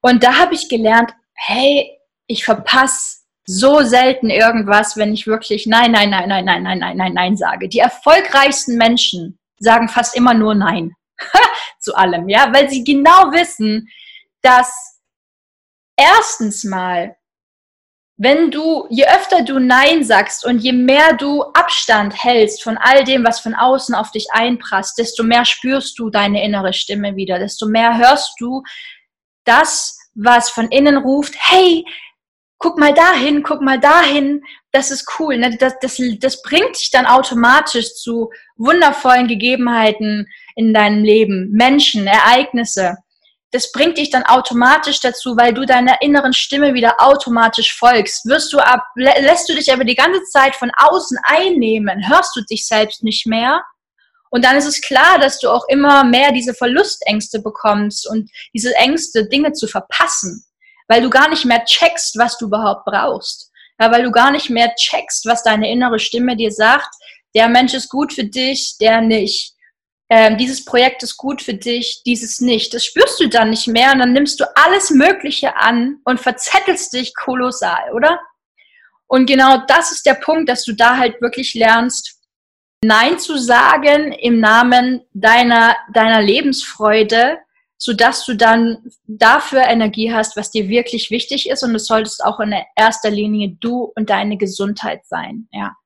Und 0.00 0.22
da 0.22 0.38
habe 0.38 0.54
ich 0.54 0.68
gelernt, 0.68 1.12
hey, 1.34 1.98
ich 2.26 2.44
verpasse 2.44 3.18
so 3.44 3.82
selten 3.82 4.30
irgendwas, 4.30 4.96
wenn 4.96 5.14
ich 5.14 5.26
wirklich 5.26 5.66
nein, 5.66 5.92
nein, 5.92 6.10
nein, 6.10 6.28
nein, 6.28 6.44
nein, 6.44 6.62
nein, 6.62 6.78
nein, 6.78 6.96
nein, 6.96 7.12
nein 7.12 7.36
sage. 7.36 7.68
Die 7.68 7.78
erfolgreichsten 7.78 8.76
Menschen 8.76 9.38
sagen 9.58 9.88
fast 9.88 10.16
immer 10.16 10.34
nur 10.34 10.54
Nein 10.54 10.92
zu 11.80 11.94
allem, 11.94 12.28
ja, 12.28 12.52
weil 12.52 12.68
sie 12.68 12.84
genau 12.84 13.32
wissen, 13.32 13.88
dass 14.42 15.00
erstens 15.96 16.64
mal, 16.64 17.16
wenn 18.18 18.50
du, 18.50 18.86
je 18.90 19.06
öfter 19.06 19.42
du 19.42 19.58
Nein 19.58 20.04
sagst 20.04 20.44
und 20.46 20.58
je 20.58 20.72
mehr 20.72 21.14
du 21.14 21.42
Abstand 21.52 22.22
hältst 22.22 22.62
von 22.62 22.78
all 22.78 23.04
dem, 23.04 23.24
was 23.24 23.40
von 23.40 23.54
außen 23.54 23.94
auf 23.94 24.10
dich 24.10 24.28
einprasst, 24.30 24.98
desto 24.98 25.22
mehr 25.22 25.44
spürst 25.44 25.98
du 25.98 26.10
deine 26.10 26.42
innere 26.42 26.72
Stimme 26.72 27.16
wieder, 27.16 27.38
desto 27.38 27.66
mehr 27.66 27.98
hörst 27.98 28.34
du 28.40 28.62
das, 29.44 29.98
was 30.14 30.50
von 30.50 30.68
innen 30.70 30.96
ruft, 30.96 31.34
hey, 31.38 31.84
guck 32.58 32.78
mal 32.78 32.94
dahin, 32.94 33.42
guck 33.42 33.60
mal 33.60 33.78
dahin, 33.78 34.42
das 34.72 34.90
ist 34.90 35.06
cool. 35.18 35.36
Ne? 35.38 35.56
Das, 35.58 35.74
das, 35.80 36.00
das 36.20 36.42
bringt 36.42 36.78
dich 36.78 36.90
dann 36.90 37.06
automatisch 37.06 37.94
zu 37.94 38.30
wundervollen 38.56 39.28
Gegebenheiten 39.28 40.26
in 40.54 40.72
deinem 40.72 41.04
Leben, 41.04 41.50
Menschen, 41.52 42.06
Ereignisse. 42.06 42.96
Das 43.52 43.70
bringt 43.72 43.98
dich 43.98 44.10
dann 44.10 44.24
automatisch 44.24 45.00
dazu, 45.00 45.36
weil 45.36 45.54
du 45.54 45.64
deiner 45.64 46.02
inneren 46.02 46.32
Stimme 46.32 46.74
wieder 46.74 46.96
automatisch 46.98 47.76
folgst. 47.76 48.26
Wirst 48.26 48.52
du 48.52 48.58
ab, 48.58 48.82
lässt 48.96 49.48
du 49.48 49.54
dich 49.54 49.72
aber 49.72 49.84
die 49.84 49.94
ganze 49.94 50.22
Zeit 50.24 50.56
von 50.56 50.70
außen 50.76 51.18
einnehmen, 51.24 52.08
hörst 52.08 52.34
du 52.36 52.42
dich 52.42 52.66
selbst 52.66 53.02
nicht 53.02 53.26
mehr. 53.26 53.62
Und 54.30 54.44
dann 54.44 54.56
ist 54.56 54.66
es 54.66 54.80
klar, 54.80 55.18
dass 55.20 55.38
du 55.38 55.48
auch 55.48 55.66
immer 55.68 56.04
mehr 56.04 56.32
diese 56.32 56.52
Verlustängste 56.52 57.40
bekommst 57.40 58.10
und 58.10 58.30
diese 58.52 58.74
Ängste, 58.74 59.28
Dinge 59.28 59.52
zu 59.52 59.68
verpassen 59.68 60.45
weil 60.88 61.02
du 61.02 61.10
gar 61.10 61.28
nicht 61.28 61.44
mehr 61.44 61.64
checkst, 61.64 62.18
was 62.18 62.38
du 62.38 62.46
überhaupt 62.46 62.84
brauchst. 62.84 63.50
Ja, 63.78 63.92
weil 63.92 64.02
du 64.02 64.10
gar 64.10 64.30
nicht 64.30 64.48
mehr 64.48 64.74
checkst, 64.74 65.26
was 65.26 65.42
deine 65.42 65.70
innere 65.70 65.98
Stimme 65.98 66.36
dir 66.36 66.50
sagt. 66.50 66.88
Der 67.34 67.48
Mensch 67.48 67.74
ist 67.74 67.90
gut 67.90 68.12
für 68.12 68.24
dich, 68.24 68.76
der 68.80 69.00
nicht. 69.02 69.52
Ähm, 70.08 70.38
dieses 70.38 70.64
Projekt 70.64 71.02
ist 71.02 71.16
gut 71.16 71.42
für 71.42 71.54
dich, 71.54 72.02
dieses 72.06 72.40
nicht. 72.40 72.72
Das 72.72 72.84
spürst 72.84 73.20
du 73.20 73.28
dann 73.28 73.50
nicht 73.50 73.66
mehr 73.66 73.92
und 73.92 73.98
dann 73.98 74.12
nimmst 74.12 74.40
du 74.40 74.44
alles 74.56 74.90
Mögliche 74.90 75.56
an 75.56 75.98
und 76.04 76.20
verzettelst 76.20 76.92
dich 76.92 77.12
kolossal, 77.14 77.92
oder? 77.92 78.20
Und 79.08 79.26
genau 79.26 79.64
das 79.66 79.92
ist 79.92 80.06
der 80.06 80.14
Punkt, 80.14 80.48
dass 80.48 80.64
du 80.64 80.72
da 80.72 80.96
halt 80.96 81.20
wirklich 81.20 81.54
lernst, 81.54 82.16
Nein 82.82 83.18
zu 83.18 83.36
sagen 83.38 84.12
im 84.12 84.38
Namen 84.38 85.02
deiner, 85.12 85.76
deiner 85.92 86.22
Lebensfreude, 86.22 87.38
sodass 87.78 88.24
du 88.24 88.34
dann 88.34 88.78
dafür 89.06 89.62
Energie 89.62 90.12
hast, 90.12 90.36
was 90.36 90.50
dir 90.50 90.68
wirklich 90.68 91.10
wichtig 91.10 91.48
ist. 91.48 91.62
Und 91.62 91.74
es 91.74 91.86
solltest 91.86 92.24
auch 92.24 92.40
in 92.40 92.54
erster 92.74 93.10
Linie 93.10 93.56
du 93.60 93.92
und 93.94 94.10
deine 94.10 94.36
Gesundheit 94.36 95.06
sein. 95.06 95.48
Ja. 95.52 95.76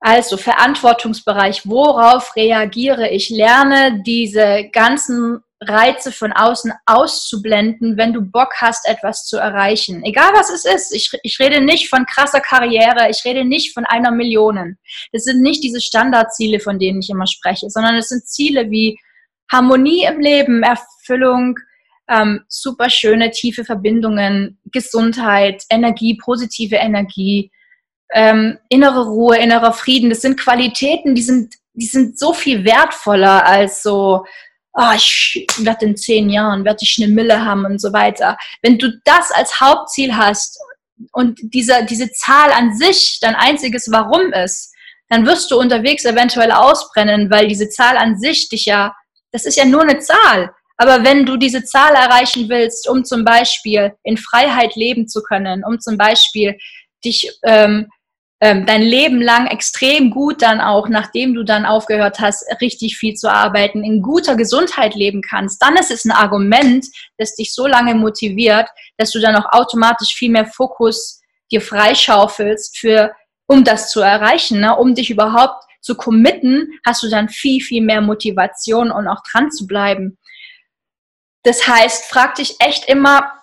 Also 0.00 0.36
Verantwortungsbereich, 0.36 1.66
worauf 1.66 2.36
reagiere 2.36 3.08
ich? 3.08 3.30
Lerne 3.30 4.02
diese 4.04 4.68
ganzen 4.70 5.40
Reize 5.62 6.12
von 6.12 6.32
außen 6.32 6.72
auszublenden, 6.86 7.96
wenn 7.96 8.12
du 8.12 8.20
Bock 8.20 8.54
hast, 8.60 8.86
etwas 8.86 9.24
zu 9.24 9.38
erreichen. 9.38 10.04
Egal 10.04 10.30
was 10.34 10.50
es 10.50 10.64
ist. 10.64 10.94
Ich, 10.94 11.10
ich 11.22 11.38
rede 11.38 11.62
nicht 11.62 11.88
von 11.88 12.06
krasser 12.06 12.40
Karriere, 12.40 13.08
ich 13.10 13.24
rede 13.24 13.44
nicht 13.44 13.72
von 13.72 13.86
einer 13.86 14.10
Million. 14.10 14.76
Das 15.12 15.24
sind 15.24 15.40
nicht 15.40 15.62
diese 15.62 15.80
Standardziele, 15.80 16.60
von 16.60 16.78
denen 16.78 17.00
ich 17.00 17.10
immer 17.10 17.26
spreche, 17.26 17.70
sondern 17.70 17.94
es 17.96 18.08
sind 18.08 18.26
Ziele 18.26 18.70
wie 18.70 18.98
Harmonie 19.50 20.04
im 20.04 20.20
Leben, 20.20 20.62
Erfüllung, 20.62 21.58
ähm, 22.08 22.44
super 22.48 22.90
schöne, 22.90 23.30
tiefe 23.30 23.64
Verbindungen, 23.64 24.58
Gesundheit, 24.72 25.62
Energie, 25.70 26.18
positive 26.22 26.76
Energie, 26.76 27.50
ähm, 28.12 28.58
innere 28.68 29.06
Ruhe, 29.06 29.38
innerer 29.38 29.72
Frieden. 29.72 30.10
Das 30.10 30.20
sind 30.20 30.38
Qualitäten, 30.38 31.14
die 31.14 31.22
sind, 31.22 31.54
die 31.72 31.86
sind 31.86 32.18
so 32.18 32.32
viel 32.32 32.64
wertvoller 32.64 33.46
als 33.46 33.82
so, 33.82 34.24
oh, 34.74 34.92
ich 34.94 35.46
werde 35.58 35.86
in 35.86 35.96
zehn 35.96 36.30
Jahren, 36.30 36.64
werde 36.64 36.80
ich 36.82 36.98
eine 37.02 37.12
Mille 37.12 37.44
haben 37.44 37.64
und 37.64 37.80
so 37.80 37.92
weiter. 37.92 38.36
Wenn 38.62 38.78
du 38.78 38.92
das 39.04 39.30
als 39.32 39.60
Hauptziel 39.60 40.16
hast 40.16 40.58
und 41.12 41.38
diese, 41.42 41.84
diese 41.86 42.10
Zahl 42.12 42.52
an 42.52 42.76
sich 42.76 43.18
dein 43.20 43.34
einziges 43.34 43.90
Warum 43.90 44.32
ist, 44.32 44.72
dann 45.08 45.26
wirst 45.26 45.50
du 45.50 45.58
unterwegs 45.58 46.04
eventuell 46.04 46.50
ausbrennen, 46.50 47.30
weil 47.30 47.48
diese 47.48 47.68
Zahl 47.68 47.96
an 47.96 48.18
sich 48.18 48.48
dich 48.48 48.64
ja, 48.64 48.94
das 49.34 49.44
ist 49.46 49.56
ja 49.56 49.64
nur 49.64 49.82
eine 49.82 49.98
Zahl. 49.98 50.54
Aber 50.76 51.04
wenn 51.04 51.26
du 51.26 51.36
diese 51.36 51.64
Zahl 51.64 51.92
erreichen 51.94 52.48
willst, 52.48 52.88
um 52.88 53.04
zum 53.04 53.24
Beispiel 53.24 53.92
in 54.04 54.16
Freiheit 54.16 54.76
leben 54.76 55.08
zu 55.08 55.22
können, 55.22 55.64
um 55.64 55.80
zum 55.80 55.98
Beispiel 55.98 56.56
dich 57.04 57.30
ähm, 57.42 57.88
ähm, 58.40 58.64
dein 58.64 58.82
Leben 58.82 59.20
lang 59.20 59.48
extrem 59.48 60.10
gut 60.10 60.40
dann 60.40 60.60
auch, 60.60 60.88
nachdem 60.88 61.34
du 61.34 61.42
dann 61.42 61.66
aufgehört 61.66 62.20
hast, 62.20 62.44
richtig 62.60 62.96
viel 62.96 63.14
zu 63.14 63.28
arbeiten, 63.28 63.82
in 63.82 64.02
guter 64.02 64.36
Gesundheit 64.36 64.94
leben 64.94 65.20
kannst, 65.20 65.60
dann 65.60 65.76
ist 65.76 65.90
es 65.90 66.04
ein 66.04 66.12
Argument, 66.12 66.86
das 67.18 67.34
dich 67.34 67.54
so 67.54 67.66
lange 67.66 67.94
motiviert, 67.94 68.68
dass 68.98 69.10
du 69.10 69.20
dann 69.20 69.34
auch 69.34 69.50
automatisch 69.50 70.14
viel 70.14 70.30
mehr 70.30 70.46
Fokus 70.46 71.20
dir 71.50 71.60
freischaufelst 71.60 72.78
für, 72.78 73.12
um 73.46 73.64
das 73.64 73.90
zu 73.90 74.00
erreichen, 74.00 74.60
ne? 74.60 74.76
um 74.76 74.94
dich 74.94 75.10
überhaupt 75.10 75.63
zu 75.84 75.94
committen, 75.94 76.80
hast 76.84 77.02
du 77.02 77.10
dann 77.10 77.28
viel, 77.28 77.60
viel 77.60 77.82
mehr 77.82 78.00
Motivation 78.00 78.90
und 78.90 79.06
auch 79.06 79.22
dran 79.30 79.50
zu 79.50 79.66
bleiben. 79.66 80.18
Das 81.42 81.68
heißt, 81.68 82.06
frag 82.06 82.36
dich 82.36 82.56
echt 82.58 82.88
immer, 82.88 83.34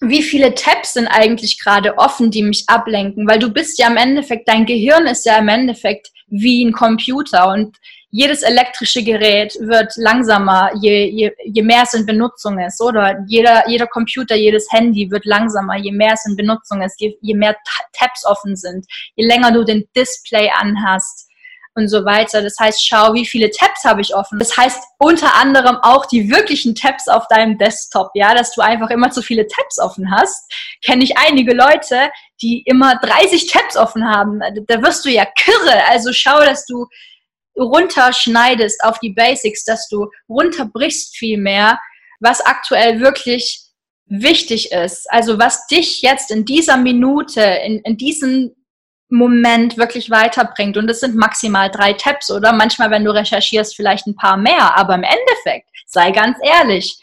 wie 0.00 0.24
viele 0.24 0.56
Tabs 0.56 0.94
sind 0.94 1.06
eigentlich 1.06 1.60
gerade 1.60 1.96
offen, 1.96 2.32
die 2.32 2.42
mich 2.42 2.64
ablenken? 2.66 3.28
Weil 3.28 3.38
du 3.38 3.50
bist 3.50 3.78
ja 3.78 3.86
im 3.86 3.96
Endeffekt, 3.96 4.48
dein 4.48 4.66
Gehirn 4.66 5.06
ist 5.06 5.24
ja 5.24 5.38
im 5.38 5.48
Endeffekt 5.48 6.10
wie 6.26 6.64
ein 6.64 6.72
Computer 6.72 7.48
und 7.52 7.76
jedes 8.10 8.42
elektrische 8.42 9.04
Gerät 9.04 9.54
wird 9.60 9.92
langsamer, 9.96 10.72
je, 10.80 11.06
je, 11.06 11.32
je 11.44 11.62
mehr 11.62 11.84
es 11.84 11.94
in 11.94 12.04
Benutzung 12.04 12.58
ist, 12.58 12.80
oder? 12.80 13.20
Jeder, 13.28 13.68
jeder 13.68 13.86
Computer, 13.86 14.34
jedes 14.34 14.66
Handy 14.70 15.10
wird 15.10 15.24
langsamer, 15.24 15.76
je 15.76 15.92
mehr 15.92 16.12
es 16.14 16.26
in 16.26 16.36
Benutzung 16.36 16.82
ist, 16.82 17.00
je, 17.00 17.16
je 17.20 17.34
mehr 17.34 17.56
Tabs 17.92 18.26
offen 18.26 18.56
sind, 18.56 18.84
je 19.14 19.24
länger 19.24 19.52
du 19.52 19.64
den 19.64 19.84
Display 19.96 20.50
anhast 20.50 21.28
und 21.74 21.88
so 21.88 22.04
weiter. 22.04 22.42
Das 22.42 22.56
heißt, 22.58 22.84
schau, 22.86 23.14
wie 23.14 23.26
viele 23.26 23.50
Tabs 23.50 23.84
habe 23.84 24.00
ich 24.00 24.14
offen. 24.14 24.38
Das 24.38 24.56
heißt 24.56 24.82
unter 24.98 25.34
anderem 25.34 25.78
auch 25.82 26.06
die 26.06 26.30
wirklichen 26.30 26.74
Tabs 26.74 27.08
auf 27.08 27.26
deinem 27.28 27.58
Desktop, 27.58 28.10
ja, 28.14 28.34
dass 28.34 28.52
du 28.54 28.60
einfach 28.60 28.90
immer 28.90 29.10
zu 29.10 29.22
viele 29.22 29.46
Tabs 29.46 29.78
offen 29.78 30.10
hast. 30.10 30.52
Kenne 30.84 31.04
ich 31.04 31.16
einige 31.16 31.54
Leute, 31.54 32.10
die 32.40 32.62
immer 32.66 32.96
30 32.96 33.46
Tabs 33.46 33.76
offen 33.76 34.08
haben. 34.08 34.40
Da 34.66 34.82
wirst 34.82 35.04
du 35.04 35.10
ja 35.10 35.24
kirre. 35.24 35.86
Also 35.88 36.12
schau, 36.12 36.40
dass 36.40 36.66
du 36.66 36.86
runterschneidest 37.58 38.82
auf 38.84 38.98
die 38.98 39.10
Basics, 39.10 39.64
dass 39.64 39.88
du 39.88 40.08
runterbrichst 40.28 41.16
viel 41.16 41.38
mehr, 41.38 41.78
was 42.20 42.40
aktuell 42.40 43.00
wirklich 43.00 43.62
wichtig 44.06 44.72
ist. 44.72 45.10
Also 45.10 45.38
was 45.38 45.66
dich 45.66 46.02
jetzt 46.02 46.30
in 46.30 46.44
dieser 46.44 46.76
Minute, 46.76 47.40
in, 47.40 47.80
in 47.80 47.96
diesem 47.96 48.54
Moment 49.12 49.76
wirklich 49.76 50.10
weiterbringt. 50.10 50.76
Und 50.76 50.90
es 50.90 51.00
sind 51.00 51.14
maximal 51.14 51.70
drei 51.70 51.92
Tabs 51.92 52.30
oder 52.30 52.52
manchmal, 52.52 52.90
wenn 52.90 53.04
du 53.04 53.14
recherchierst, 53.14 53.76
vielleicht 53.76 54.06
ein 54.06 54.16
paar 54.16 54.38
mehr. 54.38 54.76
Aber 54.76 54.94
im 54.94 55.04
Endeffekt, 55.04 55.68
sei 55.86 56.10
ganz 56.12 56.38
ehrlich, 56.42 56.98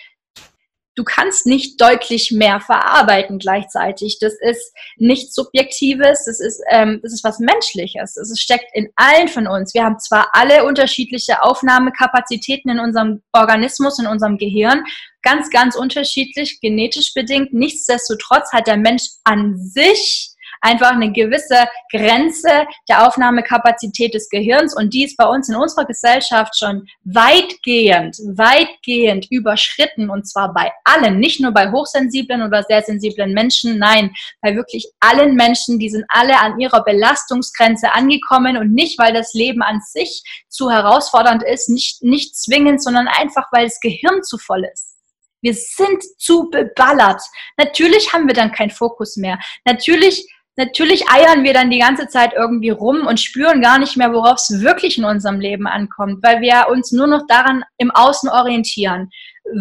du 0.95 1.03
kannst 1.03 1.45
nicht 1.45 1.79
deutlich 1.79 2.31
mehr 2.31 2.59
verarbeiten 2.59 3.37
gleichzeitig. 3.37 4.17
Das 4.19 4.33
ist 4.41 4.73
nichts 4.97 5.35
Subjektives, 5.35 6.25
das 6.25 6.39
ist, 6.39 6.61
ähm, 6.71 6.99
das 7.03 7.13
ist 7.13 7.23
was 7.23 7.39
Menschliches. 7.39 8.17
Es 8.17 8.37
steckt 8.39 8.65
in 8.73 8.89
allen 8.95 9.27
von 9.27 9.47
uns. 9.47 9.73
Wir 9.75 9.85
haben 9.85 9.99
zwar 9.99 10.29
alle 10.33 10.65
unterschiedliche 10.65 11.43
Aufnahmekapazitäten 11.43 12.71
in 12.71 12.79
unserem 12.79 13.21
Organismus, 13.33 13.99
in 13.99 14.07
unserem 14.07 14.37
Gehirn, 14.37 14.83
ganz, 15.21 15.49
ganz 15.51 15.75
unterschiedlich, 15.75 16.59
genetisch 16.59 17.13
bedingt. 17.13 17.53
Nichtsdestotrotz 17.53 18.51
hat 18.51 18.67
der 18.67 18.77
Mensch 18.77 19.03
an 19.23 19.57
sich 19.57 20.31
einfach 20.61 20.91
eine 20.91 21.11
gewisse 21.11 21.67
Grenze 21.91 22.65
der 22.87 23.07
Aufnahmekapazität 23.07 24.13
des 24.13 24.29
Gehirns 24.29 24.75
und 24.75 24.93
die 24.93 25.05
ist 25.05 25.17
bei 25.17 25.25
uns 25.25 25.49
in 25.49 25.55
unserer 25.55 25.85
Gesellschaft 25.85 26.57
schon 26.57 26.87
weitgehend, 27.03 28.17
weitgehend 28.35 29.27
überschritten 29.29 30.09
und 30.09 30.27
zwar 30.27 30.53
bei 30.53 30.71
allen, 30.83 31.19
nicht 31.19 31.39
nur 31.39 31.51
bei 31.51 31.71
hochsensiblen 31.71 32.41
oder 32.41 32.63
sehr 32.63 32.81
sensiblen 32.81 33.33
Menschen, 33.33 33.77
nein, 33.77 34.11
bei 34.41 34.55
wirklich 34.55 34.91
allen 34.99 35.35
Menschen, 35.35 35.79
die 35.79 35.89
sind 35.89 36.05
alle 36.09 36.39
an 36.39 36.59
ihrer 36.59 36.83
Belastungsgrenze 36.83 37.93
angekommen 37.93 38.57
und 38.57 38.73
nicht, 38.73 38.99
weil 38.99 39.13
das 39.13 39.33
Leben 39.33 39.61
an 39.61 39.81
sich 39.81 40.23
zu 40.49 40.69
herausfordernd 40.69 41.43
ist, 41.43 41.69
nicht, 41.69 42.03
nicht 42.03 42.35
zwingend, 42.35 42.83
sondern 42.83 43.07
einfach, 43.07 43.47
weil 43.51 43.65
das 43.65 43.79
Gehirn 43.79 44.23
zu 44.23 44.37
voll 44.37 44.65
ist. 44.71 44.95
Wir 45.41 45.53
sind 45.53 46.03
zu 46.17 46.49
beballert. 46.49 47.21
Natürlich 47.57 48.11
haben 48.13 48.27
wir 48.27 48.33
dann 48.33 48.51
keinen 48.51 48.71
Fokus 48.71 49.15
mehr. 49.15 49.39
Natürlich 49.65 50.27
natürlich 50.59 51.07
eiern 51.09 51.43
wir 51.45 51.53
dann 51.53 51.71
die 51.71 51.79
ganze 51.79 52.07
Zeit 52.07 52.33
irgendwie 52.33 52.69
rum 52.69 53.07
und 53.07 53.19
spüren 53.19 53.61
gar 53.61 53.79
nicht 53.79 53.95
mehr, 53.95 54.11
worauf 54.11 54.39
es 54.39 54.61
wirklich 54.61 54.97
in 54.97 55.05
unserem 55.05 55.39
Leben 55.39 55.65
ankommt, 55.65 56.21
weil 56.21 56.41
wir 56.41 56.67
uns 56.69 56.91
nur 56.91 57.07
noch 57.07 57.25
daran 57.27 57.63
im 57.77 57.91
Außen 57.91 58.29
orientieren, 58.29 59.09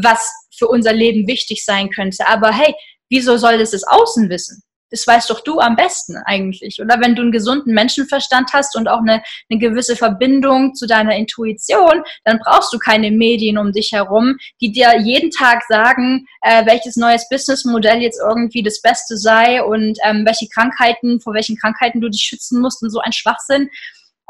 was 0.03 0.31
für 0.55 0.67
unser 0.67 0.93
Leben 0.93 1.29
wichtig 1.29 1.65
sein 1.65 1.89
könnte. 1.91 2.27
Aber 2.27 2.51
hey, 2.51 2.75
wieso 3.09 3.37
soll 3.37 3.59
das 3.59 3.71
das 3.71 3.85
Außen 3.85 4.29
wissen? 4.29 4.61
Das 4.91 5.07
weißt 5.07 5.29
doch 5.31 5.41
du 5.41 5.61
am 5.61 5.77
besten 5.77 6.17
eigentlich. 6.25 6.81
Oder 6.81 7.01
wenn 7.01 7.15
du 7.15 7.23
einen 7.23 7.33
gesunden 7.33 7.75
Menschenverstand 7.75 8.53
hast 8.53 8.77
und 8.77 8.89
auch 8.89 9.01
eine, 9.01 9.23
eine 9.51 9.59
gewisse 9.59 9.97
Verbindung 9.97 10.75
zu 10.75 10.87
deiner 10.87 11.15
Intuition, 11.15 12.03
dann 12.25 12.39
brauchst 12.45 12.73
du 12.73 12.79
keine 12.79 13.11
Medien 13.11 13.59
um 13.59 13.73
dich 13.73 13.93
herum, 13.93 14.37
die 14.61 14.73
dir 14.73 14.99
jeden 15.01 15.31
Tag 15.31 15.63
sagen, 15.69 16.27
äh, 16.43 16.65
welches 16.67 16.97
neues 16.97 17.29
Businessmodell 17.29 18.01
jetzt 18.01 18.21
irgendwie 18.21 18.63
das 18.63 18.81
Beste 18.81 19.17
sei 19.17 19.63
und 19.63 19.99
ähm, 20.05 20.25
welche 20.25 20.49
Krankheiten, 20.49 21.21
vor 21.21 21.35
welchen 21.35 21.57
Krankheiten 21.57 22.01
du 22.01 22.09
dich 22.09 22.23
schützen 22.23 22.61
musst 22.61 22.83
und 22.83 22.91
so 22.91 23.01
ein 23.01 23.13
Schwachsinn. 23.13 23.69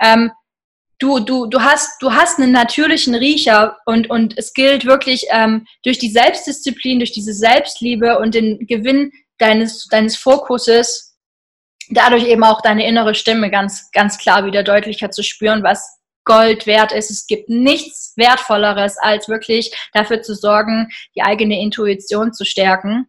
Ähm, 0.03 0.31
du, 0.99 1.21
du, 1.21 1.47
du 1.47 1.63
hast, 1.63 2.03
du 2.03 2.13
hast 2.13 2.39
einen 2.39 2.53
natürlichen 2.53 3.15
Riecher 3.15 3.79
und, 3.87 4.11
und 4.11 4.37
es 4.37 4.53
gilt 4.53 4.85
wirklich 4.85 5.27
ähm, 5.31 5.67
durch 5.85 5.99
die 5.99 6.11
Selbstdisziplin, 6.11 6.99
durch 6.99 7.13
diese 7.13 7.33
Selbstliebe 7.33 8.19
und 8.19 8.35
den 8.35 8.67
Gewinn 8.67 9.13
deines, 9.39 9.87
deines 9.89 10.17
Fokuses, 10.17 11.17
dadurch 11.91 12.25
eben 12.25 12.45
auch 12.45 12.61
deine 12.61 12.87
innere 12.87 13.15
Stimme 13.15 13.51
ganz, 13.51 13.91
ganz 13.93 14.19
klar 14.19 14.45
wieder 14.45 14.63
deutlicher 14.63 15.11
zu 15.11 15.23
spüren, 15.23 15.63
was 15.63 15.99
Gold 16.25 16.67
wert 16.67 16.93
ist. 16.93 17.11
Es 17.11 17.27
gibt 17.27 17.49
nichts 17.49 18.13
Wertvolleres, 18.17 18.99
als 18.99 19.29
wirklich 19.29 19.75
dafür 19.95 20.21
zu 20.21 20.35
sorgen, 20.35 20.91
die 21.17 21.23
eigene 21.23 21.59
Intuition 21.61 22.35
zu 22.35 22.45
stärken 22.45 23.09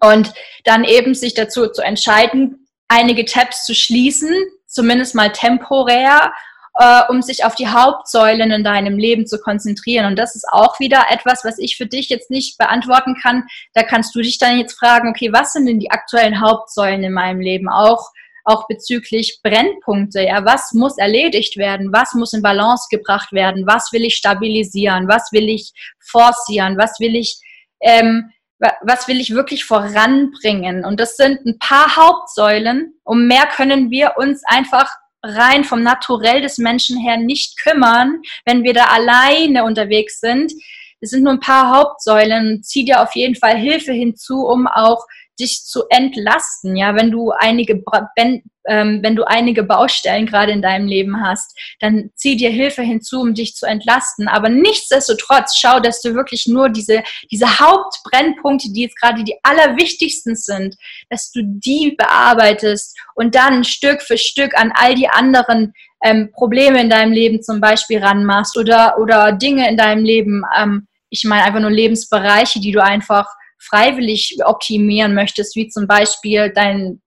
und 0.00 0.32
dann 0.64 0.84
eben 0.84 1.14
sich 1.14 1.34
dazu 1.34 1.68
zu 1.68 1.82
entscheiden, 1.82 2.66
einige 2.88 3.24
Tabs 3.24 3.66
zu 3.66 3.74
schließen, 3.74 4.32
zumindest 4.66 5.14
mal 5.14 5.30
temporär 5.32 6.32
äh, 6.78 7.02
um 7.08 7.22
sich 7.22 7.44
auf 7.44 7.54
die 7.54 7.68
Hauptsäulen 7.68 8.50
in 8.50 8.64
deinem 8.64 8.98
Leben 8.98 9.26
zu 9.26 9.38
konzentrieren. 9.38 10.06
Und 10.06 10.18
das 10.18 10.34
ist 10.34 10.46
auch 10.50 10.80
wieder 10.80 11.06
etwas, 11.10 11.44
was 11.44 11.58
ich 11.58 11.76
für 11.76 11.86
dich 11.86 12.08
jetzt 12.08 12.30
nicht 12.30 12.58
beantworten 12.58 13.16
kann. 13.20 13.44
Da 13.74 13.82
kannst 13.82 14.14
du 14.14 14.20
dich 14.20 14.38
dann 14.38 14.58
jetzt 14.58 14.78
fragen, 14.78 15.08
okay, 15.08 15.32
was 15.32 15.52
sind 15.52 15.66
denn 15.66 15.80
die 15.80 15.90
aktuellen 15.90 16.40
Hauptsäulen 16.40 17.04
in 17.04 17.12
meinem 17.12 17.40
Leben? 17.40 17.68
Auch 17.68 18.10
auch 18.44 18.66
bezüglich 18.66 19.40
Brennpunkte. 19.42 20.22
Ja, 20.22 20.44
was 20.44 20.72
muss 20.72 20.98
erledigt 20.98 21.56
werden? 21.56 21.92
Was 21.92 22.14
muss 22.14 22.32
in 22.32 22.42
Balance 22.42 22.88
gebracht 22.90 23.32
werden? 23.32 23.66
Was 23.66 23.92
will 23.92 24.04
ich 24.04 24.16
stabilisieren? 24.16 25.08
Was 25.08 25.30
will 25.32 25.48
ich 25.48 25.72
forcieren? 26.00 26.76
Was 26.76 26.98
will 26.98 27.14
ich, 27.14 27.38
ähm, 27.80 28.30
was 28.58 29.08
will 29.08 29.20
ich 29.20 29.34
wirklich 29.34 29.64
voranbringen? 29.64 30.84
Und 30.84 30.98
das 30.98 31.16
sind 31.16 31.44
ein 31.46 31.58
paar 31.58 31.96
Hauptsäulen. 31.96 32.98
Um 33.04 33.26
mehr 33.26 33.46
können 33.46 33.90
wir 33.90 34.14
uns 34.16 34.42
einfach 34.46 34.90
rein 35.22 35.64
vom 35.64 35.82
Naturell 35.82 36.40
des 36.40 36.58
Menschen 36.58 36.98
her 36.98 37.16
nicht 37.16 37.58
kümmern, 37.62 38.22
wenn 38.44 38.64
wir 38.64 38.74
da 38.74 38.86
alleine 38.86 39.64
unterwegs 39.64 40.20
sind. 40.20 40.52
Es 41.00 41.10
sind 41.10 41.24
nur 41.24 41.32
ein 41.32 41.40
paar 41.40 41.76
Hauptsäulen. 41.76 42.62
Zieh 42.62 42.84
dir 42.84 43.02
auf 43.02 43.14
jeden 43.14 43.34
Fall 43.34 43.56
Hilfe 43.56 43.92
hinzu, 43.92 44.46
um 44.46 44.66
auch 44.66 45.04
dich 45.38 45.64
zu 45.64 45.84
entlasten. 45.90 46.76
Ja, 46.76 46.94
wenn 46.94 47.10
du 47.10 47.30
einige, 47.30 47.82
wenn, 48.16 48.42
ähm, 48.66 49.00
wenn 49.02 49.16
du 49.16 49.24
einige 49.24 49.62
Baustellen 49.62 50.26
gerade 50.26 50.52
in 50.52 50.62
deinem 50.62 50.86
Leben 50.86 51.22
hast, 51.22 51.58
dann 51.80 52.10
zieh 52.14 52.36
dir 52.36 52.50
Hilfe 52.50 52.82
hinzu, 52.82 53.20
um 53.20 53.34
dich 53.34 53.54
zu 53.54 53.66
entlasten. 53.66 54.28
Aber 54.28 54.48
nichtsdestotrotz 54.48 55.56
schau, 55.56 55.80
dass 55.80 56.00
du 56.00 56.14
wirklich 56.14 56.46
nur 56.46 56.68
diese, 56.68 57.02
diese 57.30 57.60
Hauptbrennpunkte, 57.60 58.72
die 58.72 58.82
jetzt 58.82 59.00
gerade 59.00 59.24
die 59.24 59.36
allerwichtigsten 59.42 60.36
sind, 60.36 60.76
dass 61.08 61.30
du 61.32 61.42
die 61.44 61.94
bearbeitest 61.96 62.98
und 63.14 63.34
dann 63.34 63.64
Stück 63.64 64.02
für 64.02 64.18
Stück 64.18 64.56
an 64.56 64.72
all 64.74 64.94
die 64.94 65.08
anderen 65.08 65.72
ähm, 66.02 66.30
Probleme 66.32 66.80
in 66.80 66.90
deinem 66.90 67.12
Leben 67.12 67.42
zum 67.42 67.60
Beispiel 67.60 68.02
ranmachst 68.02 68.56
oder, 68.56 68.98
oder 68.98 69.32
Dinge 69.32 69.68
in 69.68 69.76
deinem 69.76 70.04
Leben, 70.04 70.42
ähm, 70.56 70.88
ich 71.10 71.24
meine 71.24 71.44
einfach 71.44 71.60
nur 71.60 71.70
Lebensbereiche, 71.70 72.58
die 72.58 72.72
du 72.72 72.82
einfach 72.82 73.26
freiwillig 73.72 74.38
optimieren 74.44 75.14
möchtest, 75.14 75.56
wie 75.56 75.68
zum 75.68 75.86
Beispiel 75.86 76.52
dein, 76.54 77.00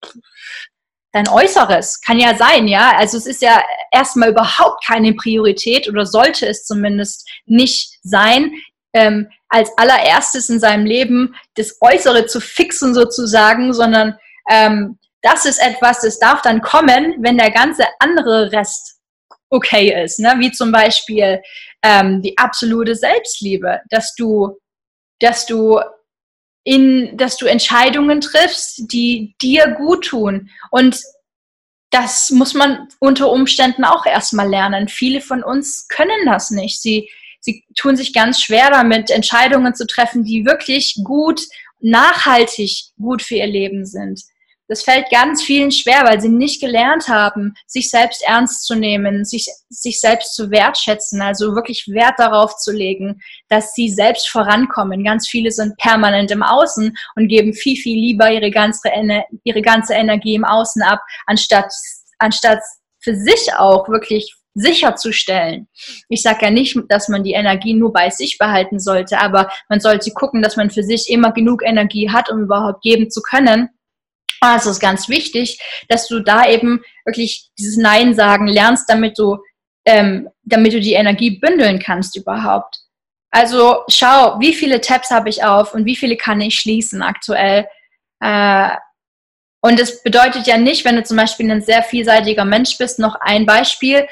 dein 1.12 1.28
Äußeres. 1.28 2.02
Kann 2.02 2.20
ja 2.20 2.36
sein, 2.36 2.68
ja. 2.68 2.96
Also 2.98 3.18
es 3.18 3.28
ist 3.28 3.42
ja 3.42 3.62
erstmal 3.92 4.30
überhaupt 4.30 4.84
keine 4.86 5.14
Priorität 5.14 5.88
oder 5.88 6.06
sollte 6.06 6.48
es 6.48 6.66
zumindest 6.66 7.30
nicht 7.46 8.00
sein, 8.04 8.52
ähm, 8.94 9.30
als 9.50 9.70
allererstes 9.78 10.50
in 10.50 10.60
seinem 10.60 10.86
Leben 10.86 11.36
das 11.56 11.78
Äußere 11.82 12.26
zu 12.26 12.42
fixen 12.42 12.96
sozusagen, 12.96 13.74
sondern 13.74 14.18
ähm, 14.50 14.98
das 15.22 15.46
ist 15.46 15.60
etwas, 15.60 16.02
das 16.02 16.20
darf 16.20 16.42
dann 16.42 16.62
kommen, 16.62 17.16
wenn 17.20 17.38
der 17.38 17.52
ganze 17.52 17.86
andere 18.00 18.52
Rest 18.52 19.00
okay 19.50 20.04
ist, 20.04 20.20
ne? 20.20 20.36
wie 20.38 20.52
zum 20.52 20.72
Beispiel 20.72 21.42
ähm, 21.84 22.22
die 22.22 22.38
absolute 22.38 22.96
Selbstliebe, 22.96 23.82
dass 23.90 24.14
du, 24.16 24.58
dass 25.20 25.46
du 25.46 25.80
in, 26.66 27.16
dass 27.16 27.38
du 27.38 27.46
Entscheidungen 27.46 28.20
triffst, 28.20 28.92
die 28.92 29.36
dir 29.42 29.72
gut 29.78 30.06
tun. 30.06 30.50
Und 30.72 31.00
das 31.92 32.32
muss 32.32 32.54
man 32.54 32.90
unter 33.00 33.32
Umständen 33.32 33.86
auch 33.86 34.06
erstmal 34.06 34.50
lernen. 34.50 34.90
Viele 34.90 35.22
von 35.22 35.44
uns 35.44 35.88
können 35.88 36.26
das 36.26 36.52
nicht. 36.52 36.82
Sie, 36.82 37.10
sie 37.40 37.64
tun 37.78 37.96
sich 37.96 38.14
ganz 38.14 38.42
schwer 38.42 38.72
damit, 38.72 39.12
Entscheidungen 39.12 39.76
zu 39.76 39.86
treffen, 39.86 40.24
die 40.24 40.44
wirklich 40.44 40.98
gut, 41.04 41.42
nachhaltig 41.80 42.86
gut 43.00 43.22
für 43.22 43.36
ihr 43.36 43.48
Leben 43.48 43.86
sind. 43.86 44.24
Das 44.68 44.84
fällt 44.84 45.12
ganz 45.12 45.44
vielen 45.44 45.72
schwer, 45.72 46.04
weil 46.06 46.20
sie 46.20 46.30
nicht 46.30 46.60
gelernt 46.60 47.08
haben, 47.08 47.54
sich 47.68 47.90
selbst 47.90 48.24
ernst 48.26 48.66
zu 48.66 48.74
nehmen, 48.76 49.24
sich, 49.24 49.48
sich 49.70 50.00
selbst 50.02 50.36
zu 50.36 50.50
wertschätzen, 50.50 51.22
also 51.22 51.54
wirklich 51.54 51.88
Wert 51.88 52.16
darauf 52.18 52.56
zu 52.58 52.72
legen, 52.72 53.22
dass 53.48 53.74
sie 53.74 53.90
selbst 53.90 54.28
vorankommen. 54.28 55.04
Ganz 55.04 55.28
viele 55.28 55.52
sind 55.52 55.78
permanent 55.78 56.32
im 56.32 56.42
Außen 56.42 56.98
und 57.16 57.28
geben 57.28 57.54
viel, 57.54 57.78
viel 57.78 57.98
lieber 57.98 58.32
ihre 58.32 58.50
ganze, 58.50 58.90
ihre 59.44 59.62
ganze 59.62 59.94
Energie 59.94 60.34
im 60.34 60.46
Außen 60.46 60.82
ab, 60.82 61.00
anstatt, 61.28 61.72
anstatt 62.18 62.60
für 63.00 63.16
sich 63.16 63.54
auch 63.56 63.88
wirklich 63.88 64.34
sicherzustellen. 64.56 65.68
Ich 66.10 66.24
sage 66.24 66.46
ja 66.46 66.50
nicht, 66.50 66.76
dass 66.88 67.10
man 67.10 67.24
die 67.24 67.34
Energie 67.34 67.74
nur 67.74 67.94
bei 67.94 68.10
sich 68.10 68.38
behalten 68.40 68.80
sollte, 68.80 69.20
aber 69.20 69.50
man 69.70 69.80
sollte 69.80 70.12
gucken, 70.12 70.42
dass 70.42 70.56
man 70.56 70.72
für 70.72 70.82
sich 70.82 71.10
immer 71.10 71.34
genug 71.34 71.62
Energie 71.62 72.10
hat, 72.10 72.32
um 72.32 72.40
überhaupt 72.40 72.82
geben 72.82 73.12
zu 73.12 73.22
können 73.22 73.70
also 74.42 74.70
ist 74.70 74.80
ganz 74.80 75.10
wichtig, 75.10 75.60
dass 75.90 76.08
du 76.08 76.20
da 76.20 76.48
eben 76.48 76.82
wirklich 77.06 77.50
dieses 77.58 77.78
Nein 77.78 78.14
sagen 78.14 78.48
lernst, 78.48 78.90
damit 78.90 79.18
du, 79.18 79.38
ähm, 79.86 80.30
damit 80.44 80.74
du 80.74 80.80
die 80.80 80.94
Energie 80.94 81.40
bündeln 81.40 81.80
kannst 81.80 82.16
überhaupt. 82.16 82.80
Also 83.32 83.84
schau, 83.90 84.40
wie 84.40 84.54
viele 84.54 84.82
Tabs 84.82 85.12
habe 85.12 85.30
ich 85.30 85.44
auf 85.44 85.74
und 85.74 85.86
wie 85.86 85.96
viele 85.96 86.16
kann 86.16 86.42
ich 86.42 86.60
schließen 86.60 87.02
aktuell. 87.02 87.68
Äh, 88.22 88.70
und 89.62 89.80
das 89.80 90.04
bedeutet 90.04 90.48
ja 90.48 90.58
nicht, 90.58 90.86
wenn 90.86 90.96
du 90.96 91.04
zum 91.04 91.18
Beispiel 91.18 91.50
ein 91.52 91.62
sehr 91.62 91.84
vielseitiger 91.84 92.46
Mensch 92.46 92.78
bist, 92.78 93.00
noch 93.00 93.16
ein 93.16 93.46
Beispiel, 93.46 94.08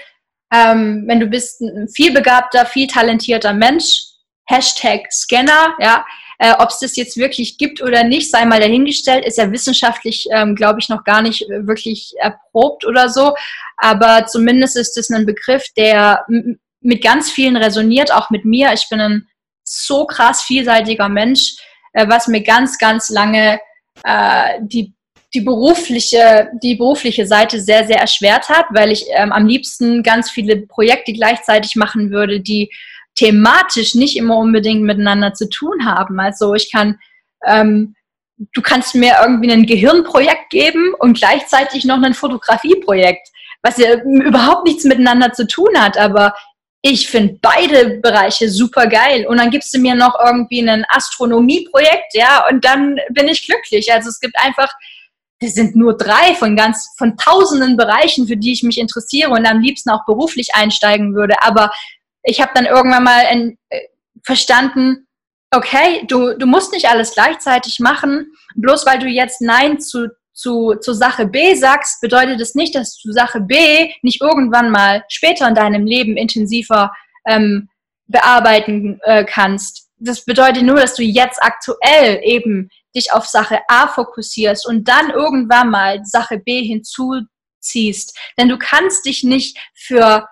ähm, 0.51 1.03
wenn 1.07 1.19
du 1.19 1.27
bist 1.27 1.61
ein 1.61 1.87
vielbegabter, 1.87 2.65
viel 2.65 2.87
talentierter 2.87 3.53
Mensch, 3.53 4.01
Hashtag 4.45 5.11
Scanner, 5.11 5.75
ja, 5.79 6.05
äh, 6.43 6.55
Ob 6.59 6.69
es 6.71 6.79
das 6.79 6.97
jetzt 6.97 7.15
wirklich 7.15 7.57
gibt 7.57 7.81
oder 7.81 8.03
nicht, 8.03 8.29
sei 8.29 8.43
mal 8.43 8.59
dahingestellt, 8.59 9.25
ist 9.25 9.37
ja 9.37 9.49
wissenschaftlich, 9.49 10.27
ähm, 10.29 10.55
glaube 10.55 10.81
ich, 10.81 10.89
noch 10.89 11.05
gar 11.05 11.21
nicht 11.21 11.47
wirklich 11.47 12.13
erprobt 12.17 12.85
oder 12.85 13.07
so. 13.07 13.33
Aber 13.77 14.25
zumindest 14.25 14.75
ist 14.75 14.97
es 14.97 15.09
ein 15.09 15.25
Begriff, 15.25 15.63
der 15.77 16.25
mit 16.81 17.01
ganz 17.01 17.31
vielen 17.31 17.55
resoniert, 17.55 18.13
auch 18.13 18.29
mit 18.29 18.43
mir. 18.43 18.73
Ich 18.73 18.89
bin 18.89 18.99
ein 18.99 19.27
so 19.63 20.05
krass 20.05 20.41
vielseitiger 20.41 21.07
Mensch, 21.07 21.55
äh, 21.93 22.09
was 22.09 22.27
mir 22.27 22.43
ganz, 22.43 22.77
ganz 22.77 23.09
lange 23.09 23.61
äh, 24.03 24.59
die 24.63 24.93
die 25.33 25.41
berufliche, 25.41 26.51
die 26.61 26.75
berufliche 26.75 27.25
Seite 27.25 27.59
sehr, 27.59 27.87
sehr 27.87 27.99
erschwert 27.99 28.49
hat, 28.49 28.65
weil 28.69 28.91
ich 28.91 29.05
ähm, 29.15 29.31
am 29.31 29.47
liebsten 29.47 30.03
ganz 30.03 30.29
viele 30.29 30.57
Projekte 30.67 31.11
gleichzeitig 31.11 31.75
machen 31.75 32.11
würde, 32.11 32.39
die 32.39 32.69
thematisch 33.15 33.95
nicht 33.95 34.17
immer 34.17 34.37
unbedingt 34.37 34.83
miteinander 34.83 35.33
zu 35.33 35.49
tun 35.49 35.85
haben. 35.85 36.19
Also 36.19 36.53
ich 36.53 36.71
kann, 36.71 36.99
ähm, 37.45 37.95
du 38.53 38.61
kannst 38.61 38.95
mir 38.95 39.15
irgendwie 39.21 39.51
ein 39.51 39.65
Gehirnprojekt 39.65 40.49
geben 40.49 40.93
und 40.99 41.17
gleichzeitig 41.17 41.85
noch 41.85 42.01
ein 42.01 42.13
Fotografieprojekt, 42.13 43.27
was 43.61 43.77
ja 43.77 44.01
überhaupt 44.03 44.65
nichts 44.65 44.83
miteinander 44.83 45.31
zu 45.33 45.47
tun 45.47 45.69
hat, 45.77 45.97
aber 45.97 46.33
ich 46.85 47.07
finde 47.07 47.39
beide 47.41 48.01
Bereiche 48.01 48.49
super 48.49 48.87
geil. 48.87 49.25
Und 49.25 49.37
dann 49.37 49.51
gibst 49.51 49.73
du 49.73 49.79
mir 49.79 49.95
noch 49.95 50.19
irgendwie 50.23 50.67
ein 50.67 50.85
Astronomieprojekt, 50.89 52.13
ja, 52.13 52.45
und 52.49 52.65
dann 52.65 52.97
bin 53.11 53.29
ich 53.29 53.45
glücklich. 53.45 53.91
Also 53.93 54.09
es 54.09 54.19
gibt 54.19 54.37
einfach, 54.37 54.69
das 55.39 55.53
sind 55.53 55.77
nur 55.77 55.95
drei 55.95 56.35
von 56.35 56.57
ganz, 56.57 56.93
von 56.97 57.15
tausenden 57.15 57.77
Bereichen, 57.77 58.27
für 58.27 58.35
die 58.35 58.51
ich 58.51 58.63
mich 58.63 58.77
interessiere 58.77 59.29
und 59.29 59.45
am 59.45 59.61
liebsten 59.61 59.91
auch 59.91 60.05
beruflich 60.05 60.55
einsteigen 60.55 61.15
würde. 61.15 61.35
Aber 61.39 61.71
ich 62.23 62.41
habe 62.41 62.51
dann 62.55 62.65
irgendwann 62.65 63.03
mal 63.03 63.21
in, 63.31 63.57
äh, 63.69 63.79
verstanden, 64.23 65.07
okay, 65.51 66.03
du, 66.07 66.37
du 66.37 66.45
musst 66.45 66.73
nicht 66.73 66.87
alles 66.87 67.13
gleichzeitig 67.13 67.79
machen. 67.79 68.33
Bloß 68.55 68.85
weil 68.85 68.99
du 68.99 69.07
jetzt 69.07 69.41
Nein 69.41 69.79
zu, 69.79 70.07
zu, 70.33 70.75
zu 70.75 70.93
Sache 70.93 71.27
B 71.27 71.55
sagst, 71.55 72.01
bedeutet 72.01 72.41
es 72.41 72.49
das 72.49 72.55
nicht, 72.55 72.75
dass 72.75 72.97
du 72.97 73.11
Sache 73.11 73.41
B 73.41 73.91
nicht 74.01 74.21
irgendwann 74.21 74.71
mal 74.71 75.03
später 75.09 75.47
in 75.47 75.55
deinem 75.55 75.85
Leben 75.85 76.17
intensiver 76.17 76.91
ähm, 77.25 77.69
bearbeiten 78.07 78.99
äh, 79.03 79.23
kannst. 79.25 79.89
Das 79.97 80.25
bedeutet 80.25 80.63
nur, 80.63 80.75
dass 80.75 80.95
du 80.95 81.03
jetzt 81.03 81.41
aktuell 81.41 82.19
eben 82.23 82.69
dich 82.95 83.11
auf 83.13 83.25
Sache 83.25 83.59
A 83.67 83.87
fokussierst 83.87 84.67
und 84.67 84.87
dann 84.87 85.11
irgendwann 85.11 85.69
mal 85.69 86.03
Sache 86.03 86.39
B 86.39 86.63
hinzuziehst. 86.63 88.17
Denn 88.37 88.49
du 88.49 88.57
kannst 88.57 89.05
dich 89.05 89.23
nicht 89.23 89.57
für 89.73 90.27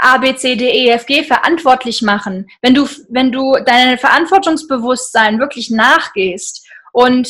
A, 0.00 0.18
B, 0.18 0.34
C, 0.36 0.56
D, 0.56 0.68
E, 0.68 0.90
F, 0.90 1.06
G 1.06 1.24
verantwortlich 1.24 2.02
machen, 2.02 2.48
wenn 2.62 2.74
du, 2.74 2.88
wenn 3.08 3.32
du 3.32 3.56
deinem 3.64 3.98
Verantwortungsbewusstsein 3.98 5.38
wirklich 5.38 5.70
nachgehst 5.70 6.66
und 6.92 7.28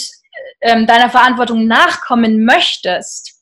ähm, 0.60 0.86
deiner 0.86 1.10
Verantwortung 1.10 1.66
nachkommen 1.66 2.44
möchtest, 2.44 3.34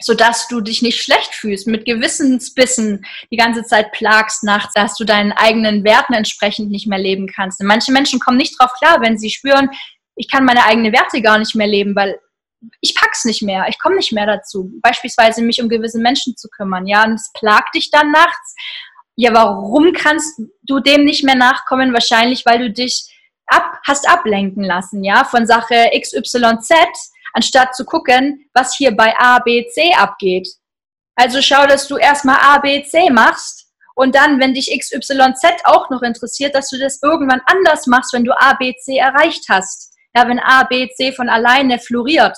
sodass 0.00 0.48
du 0.48 0.60
dich 0.60 0.82
nicht 0.82 1.02
schlecht 1.02 1.34
fühlst, 1.34 1.66
mit 1.66 1.84
Gewissensbissen 1.86 3.04
die 3.30 3.36
ganze 3.36 3.64
Zeit 3.64 3.92
plagst 3.92 4.44
nachts, 4.44 4.74
dass 4.74 4.94
du 4.96 5.04
deinen 5.04 5.32
eigenen 5.32 5.84
Werten 5.84 6.12
entsprechend 6.12 6.70
nicht 6.70 6.86
mehr 6.86 6.98
leben 6.98 7.26
kannst. 7.26 7.60
Und 7.60 7.66
manche 7.66 7.92
Menschen 7.92 8.20
kommen 8.20 8.36
nicht 8.36 8.58
drauf 8.58 8.72
klar, 8.78 9.00
wenn 9.00 9.18
sie 9.18 9.30
spüren, 9.30 9.70
ich 10.14 10.30
kann 10.30 10.44
meine 10.44 10.64
eigenen 10.64 10.92
Werte 10.92 11.20
gar 11.22 11.38
nicht 11.38 11.54
mehr 11.54 11.66
leben, 11.66 11.94
weil 11.94 12.18
ich 12.80 12.94
pack's 12.94 13.24
nicht 13.24 13.42
mehr, 13.42 13.66
ich 13.68 13.78
komme 13.78 13.96
nicht 13.96 14.12
mehr 14.12 14.26
dazu, 14.26 14.70
beispielsweise 14.82 15.42
mich 15.42 15.60
um 15.62 15.68
gewisse 15.68 15.98
Menschen 15.98 16.36
zu 16.36 16.48
kümmern, 16.48 16.86
ja, 16.86 17.04
und 17.04 17.14
es 17.14 17.30
plagt 17.34 17.74
dich 17.74 17.90
dann 17.90 18.10
nachts. 18.10 18.54
Ja, 19.16 19.32
warum 19.32 19.92
kannst 19.92 20.40
du 20.62 20.80
dem 20.80 21.04
nicht 21.04 21.24
mehr 21.24 21.36
nachkommen? 21.36 21.92
Wahrscheinlich, 21.92 22.44
weil 22.44 22.58
du 22.58 22.70
dich 22.70 23.10
ab, 23.46 23.78
hast 23.86 24.08
ablenken 24.08 24.62
lassen, 24.64 25.04
ja, 25.04 25.24
von 25.24 25.46
Sache 25.46 25.90
XYZ, 25.98 26.70
anstatt 27.32 27.74
zu 27.74 27.84
gucken, 27.84 28.48
was 28.54 28.76
hier 28.76 28.94
bei 28.94 29.14
A, 29.18 29.38
B, 29.38 29.66
C 29.68 29.92
abgeht. 29.94 30.48
Also 31.14 31.40
schau, 31.40 31.66
dass 31.66 31.88
du 31.88 31.96
erstmal 31.96 32.38
A, 32.40 32.58
B, 32.58 32.82
C 32.82 33.10
machst 33.10 33.66
und 33.94 34.14
dann, 34.14 34.38
wenn 34.40 34.52
dich 34.52 34.70
XYZ 34.78 35.64
auch 35.64 35.88
noch 35.88 36.02
interessiert, 36.02 36.54
dass 36.54 36.68
du 36.68 36.78
das 36.78 37.02
irgendwann 37.02 37.40
anders 37.46 37.86
machst, 37.86 38.12
wenn 38.12 38.24
du 38.24 38.38
A, 38.38 38.52
B, 38.54 38.74
C 38.74 38.98
erreicht 38.98 39.44
hast. 39.48 39.94
Ja, 40.14 40.28
wenn 40.28 40.38
A, 40.38 40.64
B, 40.64 40.88
C 40.90 41.12
von 41.12 41.28
alleine 41.28 41.78
floriert. 41.78 42.36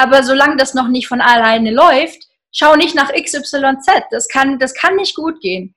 Aber 0.00 0.22
solange 0.22 0.56
das 0.56 0.72
noch 0.72 0.88
nicht 0.88 1.08
von 1.08 1.20
alleine 1.20 1.70
läuft, 1.70 2.26
schau 2.52 2.74
nicht 2.74 2.94
nach 2.94 3.12
XYZ. 3.12 3.86
Das 4.10 4.28
kann, 4.28 4.58
das 4.58 4.72
kann 4.72 4.96
nicht 4.96 5.14
gut 5.14 5.40
gehen. 5.42 5.74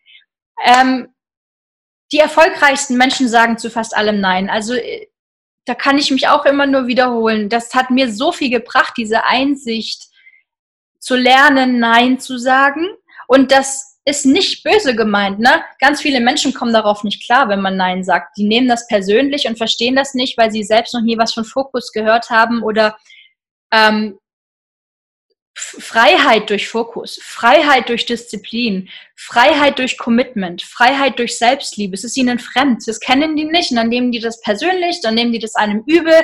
Ähm, 0.63 1.09
die 2.13 2.19
erfolgreichsten 2.19 2.95
Menschen 2.95 3.27
sagen 3.27 3.57
zu 3.57 3.69
fast 3.69 3.93
allem 3.97 4.21
Nein. 4.21 4.49
Also 4.49 4.75
äh, 4.75 5.07
da 5.65 5.75
kann 5.75 5.97
ich 5.97 6.09
mich 6.09 6.29
auch 6.29 6.45
immer 6.45 6.65
nur 6.65 6.87
wiederholen. 6.87 7.49
Das 7.49 7.73
hat 7.73 7.89
mir 7.89 8.13
so 8.13 8.31
viel 8.31 8.49
gebracht, 8.49 8.93
diese 8.95 9.25
Einsicht 9.25 10.07
zu 10.99 11.17
lernen, 11.17 11.79
Nein 11.79 12.17
zu 12.17 12.37
sagen. 12.37 12.87
Und 13.27 13.51
das 13.51 13.99
ist 14.05 14.25
nicht 14.25 14.63
böse 14.63 14.95
gemeint. 14.95 15.39
Ne? 15.39 15.65
Ganz 15.79 16.01
viele 16.01 16.21
Menschen 16.21 16.53
kommen 16.53 16.71
darauf 16.71 17.03
nicht 17.03 17.25
klar, 17.25 17.49
wenn 17.49 17.61
man 17.61 17.75
Nein 17.75 18.05
sagt. 18.05 18.37
Die 18.37 18.47
nehmen 18.47 18.69
das 18.69 18.87
persönlich 18.87 19.47
und 19.47 19.57
verstehen 19.57 19.97
das 19.97 20.13
nicht, 20.13 20.37
weil 20.37 20.49
sie 20.49 20.63
selbst 20.63 20.93
noch 20.93 21.01
nie 21.01 21.17
was 21.17 21.33
von 21.33 21.43
Fokus 21.43 21.91
gehört 21.91 22.29
haben 22.29 22.63
oder 22.63 22.97
ähm, 23.73 24.17
Freiheit 25.55 26.49
durch 26.49 26.67
Fokus, 26.67 27.19
Freiheit 27.21 27.87
durch 27.89 28.05
Disziplin, 28.05 28.89
Freiheit 29.15 29.77
durch 29.77 29.97
Commitment, 29.97 30.63
Freiheit 30.63 31.19
durch 31.19 31.37
Selbstliebe. 31.37 31.93
Es 31.93 32.03
ist 32.03 32.17
ihnen 32.17 32.39
fremd. 32.39 32.81
Das 32.87 32.99
kennen 32.99 33.35
die 33.35 33.45
nicht. 33.45 33.69
Und 33.69 33.77
dann 33.77 33.89
nehmen 33.89 34.11
die 34.11 34.19
das 34.19 34.41
persönlich, 34.41 34.99
dann 35.01 35.13
nehmen 35.13 35.31
die 35.31 35.39
das 35.39 35.53
einem 35.55 35.83
übel. 35.85 36.15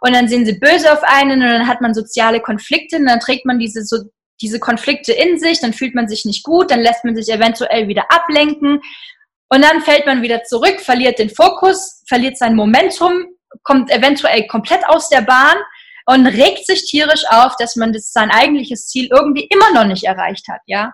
Und 0.00 0.14
dann 0.14 0.26
sind 0.26 0.46
sie 0.46 0.58
böse 0.58 0.92
auf 0.92 1.04
einen 1.04 1.42
und 1.42 1.48
dann 1.48 1.68
hat 1.68 1.80
man 1.80 1.94
soziale 1.94 2.40
Konflikte. 2.40 2.96
Und 2.96 3.06
dann 3.06 3.20
trägt 3.20 3.46
man 3.46 3.60
diese, 3.60 3.84
so, 3.84 3.98
diese 4.40 4.58
Konflikte 4.58 5.12
in 5.12 5.38
sich, 5.38 5.60
dann 5.60 5.72
fühlt 5.72 5.94
man 5.94 6.08
sich 6.08 6.24
nicht 6.24 6.42
gut, 6.42 6.72
dann 6.72 6.80
lässt 6.80 7.04
man 7.04 7.14
sich 7.14 7.32
eventuell 7.32 7.86
wieder 7.86 8.10
ablenken. 8.10 8.80
Und 9.48 9.62
dann 9.62 9.82
fällt 9.82 10.06
man 10.06 10.22
wieder 10.22 10.42
zurück, 10.42 10.80
verliert 10.80 11.20
den 11.20 11.30
Fokus, 11.30 12.02
verliert 12.08 12.36
sein 12.36 12.56
Momentum, 12.56 13.26
kommt 13.62 13.92
eventuell 13.92 14.46
komplett 14.48 14.84
aus 14.88 15.08
der 15.08 15.20
Bahn 15.20 15.56
und 16.06 16.26
regt 16.26 16.66
sich 16.66 16.84
tierisch 16.84 17.24
auf, 17.28 17.56
dass 17.56 17.76
man 17.76 17.92
das, 17.92 18.12
sein 18.12 18.30
eigentliches 18.30 18.88
Ziel 18.88 19.08
irgendwie 19.10 19.46
immer 19.50 19.72
noch 19.72 19.84
nicht 19.84 20.04
erreicht 20.04 20.48
hat, 20.48 20.60
ja. 20.66 20.92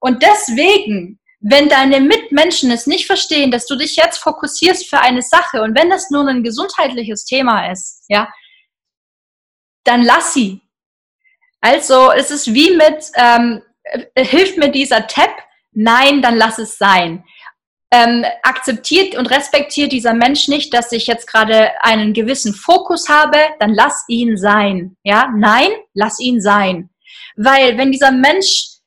Und 0.00 0.22
deswegen, 0.22 1.20
wenn 1.40 1.68
deine 1.68 2.00
Mitmenschen 2.00 2.70
es 2.70 2.86
nicht 2.86 3.06
verstehen, 3.06 3.50
dass 3.50 3.66
du 3.66 3.76
dich 3.76 3.96
jetzt 3.96 4.18
fokussierst 4.18 4.88
für 4.88 4.98
eine 4.98 5.22
Sache 5.22 5.62
und 5.62 5.76
wenn 5.78 5.90
das 5.90 6.10
nur 6.10 6.26
ein 6.26 6.42
gesundheitliches 6.42 7.24
Thema 7.24 7.70
ist, 7.70 8.04
ja, 8.08 8.28
dann 9.84 10.02
lass 10.02 10.34
sie. 10.34 10.60
Also 11.60 12.10
es 12.12 12.30
ist 12.30 12.52
wie 12.52 12.76
mit, 12.76 13.04
ähm, 13.14 13.62
äh, 13.84 14.24
hilft 14.24 14.58
mir 14.58 14.70
dieser 14.70 15.06
Tab? 15.06 15.30
Nein, 15.72 16.20
dann 16.20 16.36
lass 16.36 16.58
es 16.58 16.76
sein. 16.76 17.24
Ähm, 17.94 18.24
akzeptiert 18.42 19.16
und 19.18 19.26
respektiert 19.26 19.92
dieser 19.92 20.14
Mensch 20.14 20.48
nicht, 20.48 20.72
dass 20.72 20.92
ich 20.92 21.06
jetzt 21.06 21.26
gerade 21.26 21.72
einen 21.82 22.14
gewissen 22.14 22.54
Fokus 22.54 23.10
habe, 23.10 23.36
dann 23.60 23.74
lass 23.74 24.04
ihn 24.08 24.38
sein. 24.38 24.96
Ja, 25.04 25.30
nein, 25.36 25.68
lass 25.92 26.18
ihn 26.18 26.40
sein. 26.40 26.88
Weil 27.36 27.76
wenn 27.76 27.92
dieser 27.92 28.10
Mensch 28.10 28.78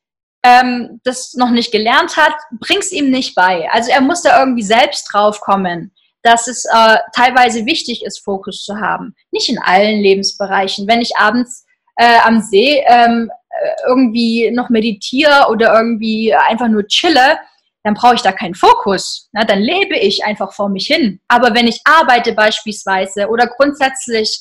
ähm, 0.44 1.00
das 1.04 1.36
noch 1.36 1.52
nicht 1.52 1.72
gelernt 1.72 2.18
hat, 2.18 2.34
bring's 2.60 2.92
ihm 2.92 3.12
nicht 3.12 3.36
bei. 3.36 3.70
Also 3.72 3.92
er 3.92 4.02
muss 4.02 4.24
da 4.24 4.40
irgendwie 4.40 4.64
selbst 4.64 5.14
drauf 5.14 5.40
kommen 5.40 5.92
dass 6.26 6.48
es 6.48 6.66
äh, 6.66 6.98
teilweise 7.14 7.68
wichtig 7.68 8.04
ist, 8.04 8.24
Fokus 8.24 8.64
zu 8.64 8.82
haben. 8.82 9.16
Nicht 9.32 9.48
in 9.48 9.60
allen 9.60 10.02
Lebensbereichen. 10.02 10.88
Wenn 10.88 11.00
ich 11.00 11.16
abends 11.18 11.66
äh, 11.98 12.18
am 12.24 12.42
See 12.42 12.84
ähm, 12.88 13.30
äh, 13.50 13.70
irgendwie 13.88 14.50
noch 14.52 14.70
meditiere 14.70 15.48
oder 15.52 15.76
irgendwie 15.76 16.34
einfach 16.34 16.68
nur 16.68 16.88
chille, 16.88 17.38
dann 17.86 17.94
brauche 17.94 18.16
ich 18.16 18.24
da 18.24 18.32
keinen 18.32 18.56
Fokus. 18.56 19.30
Na, 19.32 19.46
dann 19.46 19.62
lebe 19.62 19.96
ich 19.96 20.26
einfach 20.26 20.52
vor 20.54 20.70
mich 20.70 20.88
hin. 20.88 21.22
Aber 21.28 21.54
wenn 21.54 21.68
ich 21.68 21.82
arbeite 21.86 22.34
beispielsweise 22.34 23.30
oder 23.30 23.46
grundsätzlich 23.46 24.40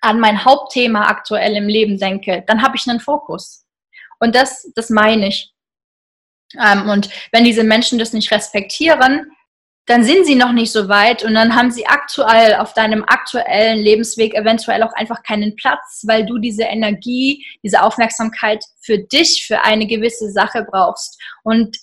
an 0.00 0.18
mein 0.18 0.44
Hauptthema 0.44 1.06
aktuell 1.06 1.54
im 1.56 1.68
Leben 1.68 1.96
denke, 1.96 2.42
dann 2.48 2.60
habe 2.62 2.76
ich 2.76 2.88
einen 2.88 2.98
Fokus. 2.98 3.64
Und 4.18 4.34
das, 4.34 4.68
das 4.74 4.90
meine 4.90 5.28
ich. 5.28 5.52
Ähm, 6.60 6.88
und 6.88 7.08
wenn 7.30 7.44
diese 7.44 7.62
Menschen 7.62 8.00
das 8.00 8.12
nicht 8.12 8.32
respektieren, 8.32 9.30
dann 9.86 10.02
sind 10.02 10.26
sie 10.26 10.34
noch 10.34 10.52
nicht 10.52 10.72
so 10.72 10.88
weit 10.88 11.22
und 11.22 11.34
dann 11.34 11.54
haben 11.54 11.70
sie 11.70 11.86
aktuell 11.86 12.56
auf 12.56 12.74
deinem 12.74 13.04
aktuellen 13.04 13.78
Lebensweg 13.78 14.34
eventuell 14.34 14.82
auch 14.82 14.92
einfach 14.94 15.22
keinen 15.22 15.54
Platz, 15.54 16.02
weil 16.04 16.26
du 16.26 16.38
diese 16.38 16.64
Energie, 16.64 17.46
diese 17.62 17.82
Aufmerksamkeit 17.82 18.64
für 18.80 18.98
dich, 18.98 19.44
für 19.46 19.62
eine 19.62 19.86
gewisse 19.86 20.32
Sache 20.32 20.66
brauchst. 20.68 21.20
Und 21.44 21.76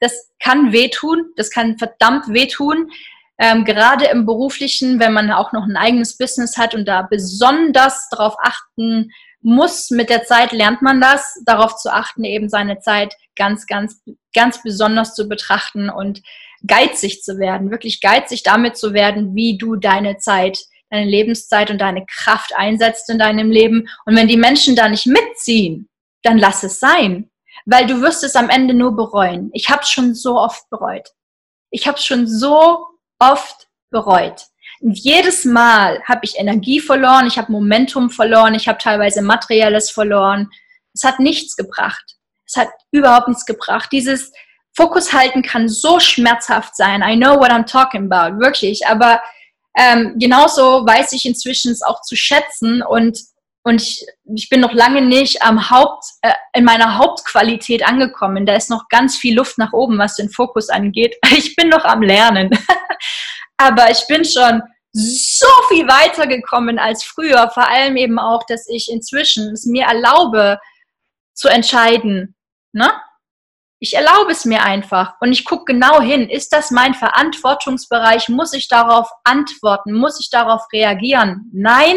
das 0.00 0.30
kann 0.42 0.72
wehtun, 0.72 1.26
das 1.36 1.50
kann 1.50 1.78
verdammt 1.78 2.28
wehtun, 2.28 2.90
ähm, 3.38 3.64
gerade 3.64 4.06
im 4.06 4.26
beruflichen, 4.26 5.00
wenn 5.00 5.12
man 5.12 5.30
auch 5.30 5.52
noch 5.52 5.64
ein 5.64 5.76
eigenes 5.76 6.18
Business 6.18 6.58
hat 6.58 6.74
und 6.74 6.86
da 6.86 7.02
besonders 7.02 8.08
darauf 8.10 8.34
achten 8.42 9.10
muss. 9.40 9.90
Mit 9.90 10.10
der 10.10 10.24
Zeit 10.24 10.52
lernt 10.52 10.82
man 10.82 11.00
das, 11.00 11.40
darauf 11.46 11.76
zu 11.76 11.90
achten, 11.90 12.24
eben 12.24 12.50
seine 12.50 12.80
Zeit 12.80 13.14
ganz, 13.36 13.66
ganz, 13.66 14.02
ganz 14.34 14.62
besonders 14.62 15.14
zu 15.14 15.26
betrachten 15.26 15.88
und 15.88 16.20
geizig 16.66 17.22
zu 17.22 17.38
werden, 17.38 17.70
wirklich 17.70 18.02
geizig 18.02 18.42
damit 18.42 18.76
zu 18.76 18.92
werden, 18.92 19.34
wie 19.34 19.56
du 19.56 19.76
deine 19.76 20.18
Zeit, 20.18 20.58
deine 20.90 21.08
Lebenszeit 21.08 21.70
und 21.70 21.80
deine 21.80 22.04
Kraft 22.04 22.54
einsetzt 22.54 23.08
in 23.08 23.18
deinem 23.18 23.50
Leben. 23.50 23.88
Und 24.04 24.16
wenn 24.16 24.28
die 24.28 24.36
Menschen 24.36 24.76
da 24.76 24.88
nicht 24.88 25.06
mitziehen, 25.06 25.88
dann 26.22 26.36
lass 26.36 26.62
es 26.62 26.78
sein, 26.78 27.29
weil 27.66 27.86
du 27.86 28.00
wirst 28.00 28.24
es 28.24 28.36
am 28.36 28.50
Ende 28.50 28.74
nur 28.74 28.96
bereuen. 28.96 29.50
Ich 29.52 29.70
habe 29.70 29.82
es 29.82 29.90
schon 29.90 30.14
so 30.14 30.38
oft 30.38 30.68
bereut. 30.70 31.08
Ich 31.70 31.86
habe 31.86 31.98
es 31.98 32.04
schon 32.04 32.26
so 32.26 32.86
oft 33.18 33.68
bereut. 33.90 34.46
Und 34.80 34.98
jedes 34.98 35.44
Mal 35.44 36.02
habe 36.04 36.20
ich 36.22 36.38
Energie 36.38 36.80
verloren, 36.80 37.26
ich 37.26 37.36
habe 37.38 37.52
Momentum 37.52 38.10
verloren, 38.10 38.54
ich 38.54 38.66
habe 38.66 38.78
teilweise 38.78 39.22
Materielles 39.22 39.90
verloren. 39.90 40.48
Es 40.94 41.04
hat 41.04 41.20
nichts 41.20 41.56
gebracht. 41.56 42.16
Es 42.46 42.56
hat 42.56 42.68
überhaupt 42.90 43.28
nichts 43.28 43.46
gebracht. 43.46 43.90
Dieses 43.92 44.32
Fokus 44.74 45.12
halten 45.12 45.42
kann 45.42 45.68
so 45.68 46.00
schmerzhaft 46.00 46.76
sein. 46.76 47.02
I 47.02 47.16
know 47.16 47.38
what 47.38 47.50
I'm 47.50 47.66
talking 47.66 48.10
about, 48.10 48.40
wirklich. 48.40 48.86
Aber 48.86 49.20
ähm, 49.76 50.16
genauso 50.18 50.84
weiß 50.86 51.12
ich 51.12 51.26
inzwischen 51.26 51.70
es 51.70 51.82
auch 51.82 52.00
zu 52.02 52.16
schätzen 52.16 52.82
und 52.82 53.18
und 53.62 53.82
ich, 53.82 54.06
ich 54.34 54.48
bin 54.48 54.60
noch 54.60 54.72
lange 54.72 55.02
nicht 55.02 55.42
am 55.42 55.70
Haupt, 55.70 56.04
äh, 56.22 56.32
in 56.54 56.64
meiner 56.64 56.96
Hauptqualität 56.96 57.86
angekommen. 57.86 58.46
Da 58.46 58.54
ist 58.54 58.70
noch 58.70 58.88
ganz 58.88 59.16
viel 59.16 59.36
Luft 59.36 59.58
nach 59.58 59.72
oben, 59.72 59.98
was 59.98 60.16
den 60.16 60.30
Fokus 60.30 60.68
angeht. 60.68 61.16
Ich 61.30 61.56
bin 61.56 61.68
noch 61.68 61.84
am 61.84 62.02
Lernen. 62.02 62.50
Aber 63.56 63.90
ich 63.90 64.06
bin 64.08 64.24
schon 64.24 64.62
so 64.92 65.46
viel 65.68 65.86
weiter 65.86 66.26
gekommen 66.26 66.78
als 66.78 67.04
früher. 67.04 67.50
Vor 67.52 67.68
allem 67.68 67.96
eben 67.96 68.18
auch, 68.18 68.42
dass 68.48 68.66
ich 68.68 68.90
inzwischen 68.90 69.52
es 69.52 69.66
mir 69.66 69.84
erlaube, 69.84 70.58
zu 71.34 71.48
entscheiden. 71.48 72.34
Ne? 72.72 72.90
Ich 73.78 73.94
erlaube 73.94 74.32
es 74.32 74.44
mir 74.44 74.62
einfach 74.62 75.14
und 75.20 75.32
ich 75.32 75.44
gucke 75.44 75.72
genau 75.72 76.00
hin, 76.00 76.28
ist 76.28 76.52
das 76.52 76.70
mein 76.70 76.94
Verantwortungsbereich? 76.94 78.28
Muss 78.28 78.52
ich 78.52 78.68
darauf 78.68 79.10
antworten? 79.24 79.92
Muss 79.92 80.20
ich 80.20 80.28
darauf 80.28 80.62
reagieren? 80.72 81.50
Nein, 81.52 81.96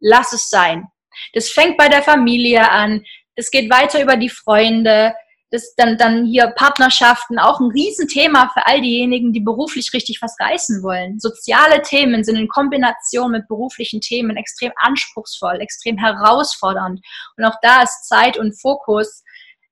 lass 0.00 0.32
es 0.32 0.50
sein. 0.50 0.91
Das 1.32 1.50
fängt 1.50 1.76
bei 1.76 1.88
der 1.88 2.02
Familie 2.02 2.70
an, 2.70 3.04
das 3.36 3.50
geht 3.50 3.70
weiter 3.70 4.02
über 4.02 4.16
die 4.16 4.28
Freunde, 4.28 5.14
das 5.52 5.74
dann, 5.76 5.98
dann 5.98 6.24
hier 6.24 6.48
Partnerschaften, 6.56 7.38
auch 7.38 7.60
ein 7.60 7.70
Riesenthema 7.70 8.50
für 8.54 8.66
all 8.66 8.80
diejenigen, 8.80 9.32
die 9.34 9.40
beruflich 9.40 9.92
richtig 9.92 10.20
was 10.22 10.34
reißen 10.40 10.82
wollen. 10.82 11.20
Soziale 11.20 11.82
Themen 11.82 12.24
sind 12.24 12.36
in 12.36 12.48
Kombination 12.48 13.30
mit 13.30 13.46
beruflichen 13.48 14.00
Themen 14.00 14.36
extrem 14.36 14.72
anspruchsvoll, 14.76 15.60
extrem 15.60 15.98
herausfordernd. 15.98 17.00
Und 17.36 17.44
auch 17.44 17.56
da 17.60 17.82
ist 17.82 18.08
Zeit 18.08 18.38
und 18.38 18.58
Fokus 18.58 19.22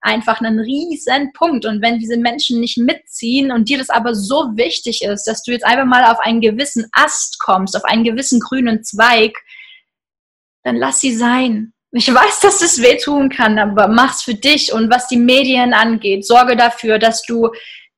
einfach 0.03 0.41
ein 0.41 0.59
riesen 0.59 1.33
Punkt. 1.33 1.65
Und 1.65 1.83
wenn 1.83 1.99
diese 1.99 2.19
Menschen 2.19 2.61
nicht 2.61 2.77
mitziehen 2.77 3.51
und 3.51 3.69
dir 3.69 3.79
das 3.79 3.91
aber 3.91 4.15
so 4.15 4.53
wichtig 4.57 5.03
ist, 5.03 5.25
dass 5.25 5.43
du 5.43 5.53
jetzt 5.53 5.65
einfach 5.65 5.87
mal 5.87 6.05
auf 6.05 6.21
einen 6.21 6.43
gewissen 6.43 6.87
Ast 6.93 7.39
kommst, 7.39 7.75
auf 7.75 7.85
einen 7.85 8.05
gewissen 8.05 8.41
grünen 8.41 8.83
Zweig, 8.83 9.35
dann 10.63 10.77
lass 10.77 11.01
sie 11.01 11.15
sein. 11.15 11.73
Ich 11.93 12.13
weiß, 12.13 12.41
dass 12.41 12.63
es 12.63 12.81
wehtun 12.83 13.31
kann, 13.31 13.59
aber 13.59 13.89
mach's 13.89 14.23
für 14.23 14.35
dich. 14.35 14.73
Und 14.73 14.91
was 14.91 15.09
die 15.09 15.17
Medien 15.17 15.75
angeht, 15.75 16.25
sorge 16.25 16.57
dafür, 16.57 16.99
dass 16.99 17.23
du 17.23 17.51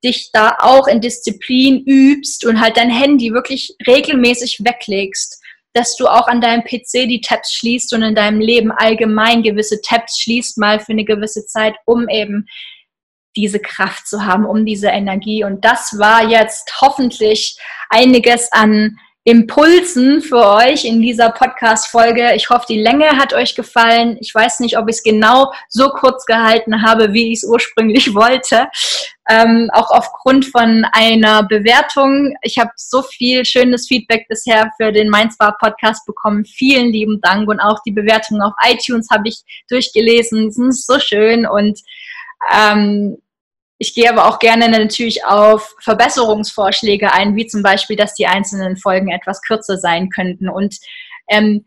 dich 0.03 0.31
da 0.33 0.57
auch 0.59 0.88
in 0.88 1.01
Disziplin 1.01 1.85
übst 1.85 2.46
und 2.46 2.61
halt 2.61 2.77
dein 2.77 2.90
Handy 2.90 3.33
wirklich 3.33 3.75
regelmäßig 3.87 4.61
weglegst 4.64 5.42
dass 5.75 5.96
du 5.96 6.07
auch 6.07 6.27
an 6.29 6.40
deinem 6.40 6.64
PC 6.64 7.09
die 7.09 7.20
Tabs 7.20 7.53
schließt 7.55 7.94
und 7.94 8.03
in 8.03 8.14
deinem 8.14 8.40
Leben 8.40 8.72
allgemein 8.72 9.42
gewisse 9.42 9.81
Tabs 9.81 10.20
schließt, 10.20 10.59
mal 10.59 10.81
für 10.81 10.92
eine 10.92 11.05
gewisse 11.05 11.46
Zeit, 11.46 11.75
um 11.87 12.09
eben 12.09 12.46
diese 13.37 13.59
Kraft 13.59 14.07
zu 14.07 14.27
haben, 14.27 14.44
um 14.44 14.66
diese 14.66 14.88
Energie. 14.88 15.44
Und 15.44 15.64
das 15.64 15.98
war 15.98 16.29
jetzt 16.29 16.81
hoffentlich 16.83 17.59
einiges 17.88 18.53
an 18.53 18.98
Impulsen 19.25 20.21
für 20.21 20.45
euch 20.49 20.85
in 20.85 21.01
dieser 21.01 21.31
Podcast-Folge. 21.31 22.35
Ich 22.35 22.51
hoffe, 22.51 22.67
die 22.69 22.81
Länge 22.81 23.07
hat 23.11 23.33
euch 23.33 23.55
gefallen. 23.55 24.17
Ich 24.21 24.35
weiß 24.35 24.59
nicht, 24.59 24.77
ob 24.77 24.89
ich 24.89 24.97
es 24.97 25.03
genau 25.05 25.53
so 25.69 25.91
kurz 25.91 26.27
gehalten 26.27 26.83
habe, 26.83 27.13
wie 27.13 27.31
ich 27.31 27.39
es 27.39 27.45
ursprünglich 27.45 28.15
wollte. 28.17 28.67
Ähm, 29.29 29.71
auch 29.73 29.93
aufgrund 29.93 30.47
von 30.47 30.85
einer 30.93 31.45
Bewertung. 31.45 32.35
Ich 32.43 32.59
habe 32.59 32.73
so 32.75 33.03
viel 33.03 33.45
schönes 33.45 33.87
Feedback 33.87 34.27
bisher 34.29 34.73
für 34.77 34.91
den 34.91 35.09
Mainzbar 35.09 35.57
Podcast 35.57 36.05
bekommen. 36.05 36.45
Vielen 36.45 36.89
lieben 36.89 37.21
Dank 37.23 37.49
und 37.49 37.61
auch 37.61 37.79
die 37.87 37.93
Bewertungen 37.93 38.43
auf 38.43 38.55
iTunes 38.69 39.07
habe 39.13 39.29
ich 39.29 39.43
durchgelesen. 39.69 40.51
Sind 40.51 40.75
so 40.75 40.99
schön 40.99 41.47
und 41.47 41.79
ähm, 42.53 43.22
ich 43.83 43.95
gehe 43.95 44.09
aber 44.09 44.29
auch 44.29 44.38
gerne 44.38 44.68
natürlich 44.68 45.25
auf 45.25 45.75
Verbesserungsvorschläge 45.81 47.12
ein, 47.12 47.35
wie 47.35 47.49
zum 47.49 47.64
Beispiel, 47.64 47.97
dass 47.97 48.14
die 48.14 48.29
einzelnen 48.29 48.77
Folgen 48.77 49.11
etwas 49.11 49.42
kürzer 49.42 49.77
sein 49.77 50.09
könnten. 50.09 50.49
Und 50.49 50.77
ähm, 51.29 51.64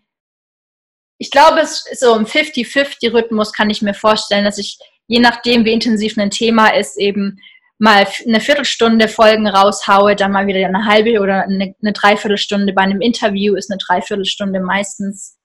ich 1.17 1.29
glaube, 1.29 1.59
es 1.59 1.85
ist 1.91 1.99
so 1.99 2.15
im 2.15 2.25
50-50-Rhythmus 2.25 3.51
kann 3.51 3.69
ich 3.69 3.81
mir 3.81 3.93
vorstellen, 3.93 4.45
dass 4.45 4.57
ich, 4.57 4.79
je 5.07 5.19
nachdem, 5.19 5.65
wie 5.65 5.73
intensiv 5.73 6.17
ein 6.17 6.31
Thema 6.31 6.69
ist, 6.69 6.97
eben 6.97 7.37
mal 7.79 8.07
eine 8.25 8.39
Viertelstunde 8.39 9.09
Folgen 9.09 9.45
raushaue, 9.45 10.15
dann 10.15 10.31
mal 10.31 10.47
wieder 10.47 10.65
eine 10.65 10.85
halbe 10.85 11.19
oder 11.19 11.43
eine, 11.43 11.75
eine 11.81 11.91
Dreiviertelstunde. 11.91 12.71
Bei 12.71 12.83
einem 12.83 13.01
Interview 13.01 13.55
ist 13.55 13.69
eine 13.69 13.77
Dreiviertelstunde 13.85 14.61
meistens 14.61 15.37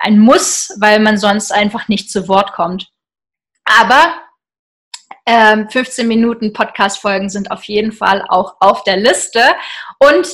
ein 0.00 0.18
Muss, 0.18 0.74
weil 0.80 0.98
man 0.98 1.18
sonst 1.18 1.52
einfach 1.52 1.86
nicht 1.86 2.10
zu 2.10 2.26
Wort 2.26 2.52
kommt. 2.52 2.88
Aber 3.64 4.23
ähm, 5.26 5.68
15 5.70 6.06
Minuten 6.06 6.52
Podcast-Folgen 6.52 7.28
sind 7.28 7.50
auf 7.50 7.64
jeden 7.64 7.92
Fall 7.92 8.24
auch 8.28 8.56
auf 8.60 8.84
der 8.84 8.96
Liste. 8.96 9.42
Und 9.98 10.28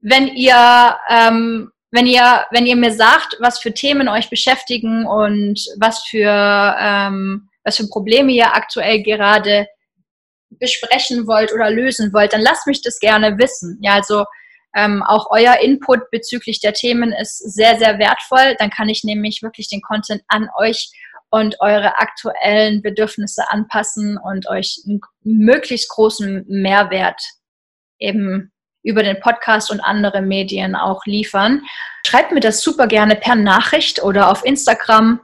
wenn 0.00 0.28
ihr, 0.28 0.96
ähm, 1.08 1.72
wenn 1.90 2.06
ihr, 2.06 2.44
wenn 2.50 2.66
ihr 2.66 2.76
mir 2.76 2.92
sagt, 2.92 3.36
was 3.40 3.58
für 3.58 3.72
Themen 3.72 4.08
euch 4.08 4.28
beschäftigen 4.28 5.06
und 5.06 5.64
was 5.78 6.04
für, 6.04 6.76
ähm, 6.78 7.48
was 7.64 7.78
für 7.78 7.88
Probleme 7.88 8.32
ihr 8.32 8.54
aktuell 8.54 9.02
gerade 9.02 9.66
besprechen 10.50 11.26
wollt 11.26 11.52
oder 11.52 11.70
lösen 11.70 12.12
wollt, 12.12 12.32
dann 12.32 12.40
lasst 12.40 12.66
mich 12.66 12.82
das 12.82 12.98
gerne 13.00 13.38
wissen. 13.38 13.78
Ja, 13.82 13.94
also 13.94 14.24
ähm, 14.74 15.02
auch 15.02 15.28
euer 15.30 15.58
Input 15.60 16.10
bezüglich 16.10 16.60
der 16.60 16.74
Themen 16.74 17.12
ist 17.12 17.38
sehr, 17.38 17.78
sehr 17.78 17.98
wertvoll. 17.98 18.54
Dann 18.58 18.70
kann 18.70 18.88
ich 18.88 19.04
nämlich 19.04 19.42
wirklich 19.42 19.68
den 19.68 19.80
Content 19.80 20.22
an 20.28 20.48
euch 20.58 20.90
und 21.30 21.56
eure 21.60 21.98
aktuellen 21.98 22.82
Bedürfnisse 22.82 23.50
anpassen 23.50 24.18
und 24.18 24.48
euch 24.48 24.82
einen 24.86 25.00
möglichst 25.22 25.88
großen 25.90 26.44
Mehrwert 26.48 27.20
eben 27.98 28.52
über 28.82 29.02
den 29.02 29.20
Podcast 29.20 29.70
und 29.70 29.80
andere 29.80 30.22
Medien 30.22 30.76
auch 30.76 31.04
liefern. 31.06 31.62
Schreibt 32.06 32.32
mir 32.32 32.40
das 32.40 32.62
super 32.62 32.86
gerne 32.86 33.16
per 33.16 33.34
Nachricht 33.34 34.02
oder 34.02 34.30
auf 34.30 34.44
Instagram 34.44 35.20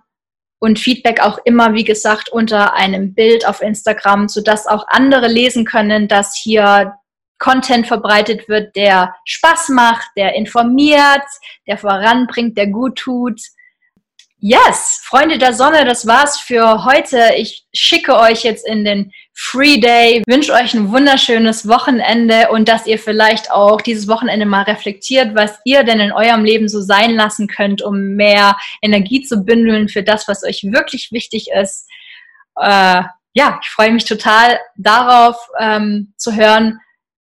und 0.58 0.78
Feedback 0.78 1.20
auch 1.20 1.38
immer, 1.44 1.74
wie 1.74 1.84
gesagt, 1.84 2.28
unter 2.28 2.74
einem 2.74 3.14
Bild 3.14 3.46
auf 3.46 3.62
Instagram, 3.62 4.28
sodass 4.28 4.66
auch 4.66 4.84
andere 4.88 5.28
lesen 5.28 5.64
können, 5.64 6.08
dass 6.08 6.36
hier 6.36 6.94
Content 7.38 7.88
verbreitet 7.88 8.48
wird, 8.48 8.76
der 8.76 9.14
Spaß 9.24 9.70
macht, 9.70 10.08
der 10.16 10.34
informiert, 10.34 11.24
der 11.66 11.78
voranbringt, 11.78 12.56
der 12.56 12.68
gut 12.68 12.96
tut. 12.96 13.40
Yes, 14.44 15.00
Freunde 15.04 15.38
der 15.38 15.52
Sonne, 15.52 15.84
das 15.84 16.04
war's 16.04 16.40
für 16.40 16.84
heute. 16.84 17.34
Ich 17.36 17.64
schicke 17.72 18.18
euch 18.18 18.42
jetzt 18.42 18.66
in 18.66 18.84
den 18.84 19.12
Free 19.32 19.78
Day, 19.78 20.24
wünsche 20.26 20.52
euch 20.52 20.74
ein 20.74 20.90
wunderschönes 20.90 21.68
Wochenende 21.68 22.50
und 22.50 22.68
dass 22.68 22.88
ihr 22.88 22.98
vielleicht 22.98 23.52
auch 23.52 23.80
dieses 23.80 24.08
Wochenende 24.08 24.44
mal 24.44 24.62
reflektiert, 24.62 25.36
was 25.36 25.60
ihr 25.64 25.84
denn 25.84 26.00
in 26.00 26.10
eurem 26.10 26.44
Leben 26.44 26.68
so 26.68 26.80
sein 26.80 27.14
lassen 27.14 27.46
könnt, 27.46 27.82
um 27.82 28.16
mehr 28.16 28.56
Energie 28.82 29.22
zu 29.22 29.44
bündeln 29.44 29.88
für 29.88 30.02
das, 30.02 30.26
was 30.26 30.42
euch 30.42 30.64
wirklich 30.64 31.12
wichtig 31.12 31.46
ist. 31.54 31.88
Äh, 32.56 33.02
ja, 33.34 33.60
ich 33.62 33.70
freue 33.70 33.92
mich 33.92 34.06
total 34.06 34.58
darauf 34.74 35.36
ähm, 35.60 36.14
zu 36.16 36.34
hören, 36.34 36.80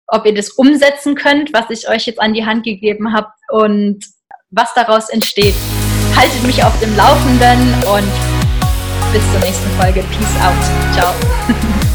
ob 0.08 0.26
ihr 0.26 0.34
das 0.34 0.50
umsetzen 0.50 1.14
könnt, 1.14 1.54
was 1.54 1.70
ich 1.70 1.88
euch 1.88 2.04
jetzt 2.04 2.20
an 2.20 2.34
die 2.34 2.44
Hand 2.44 2.64
gegeben 2.64 3.14
habe 3.14 3.28
und 3.48 4.04
was 4.50 4.74
daraus 4.74 5.08
entsteht 5.08 5.54
haltet 6.18 6.42
mich 6.42 6.62
auf 6.64 6.78
dem 6.81 6.96
Laufenden 6.96 7.74
und 7.85 8.12
bis 9.12 9.22
zur 9.31 9.40
nächsten 9.40 9.70
Folge. 9.81 10.02
Peace 10.02 10.37
out. 10.42 10.94
Ciao. 10.94 11.14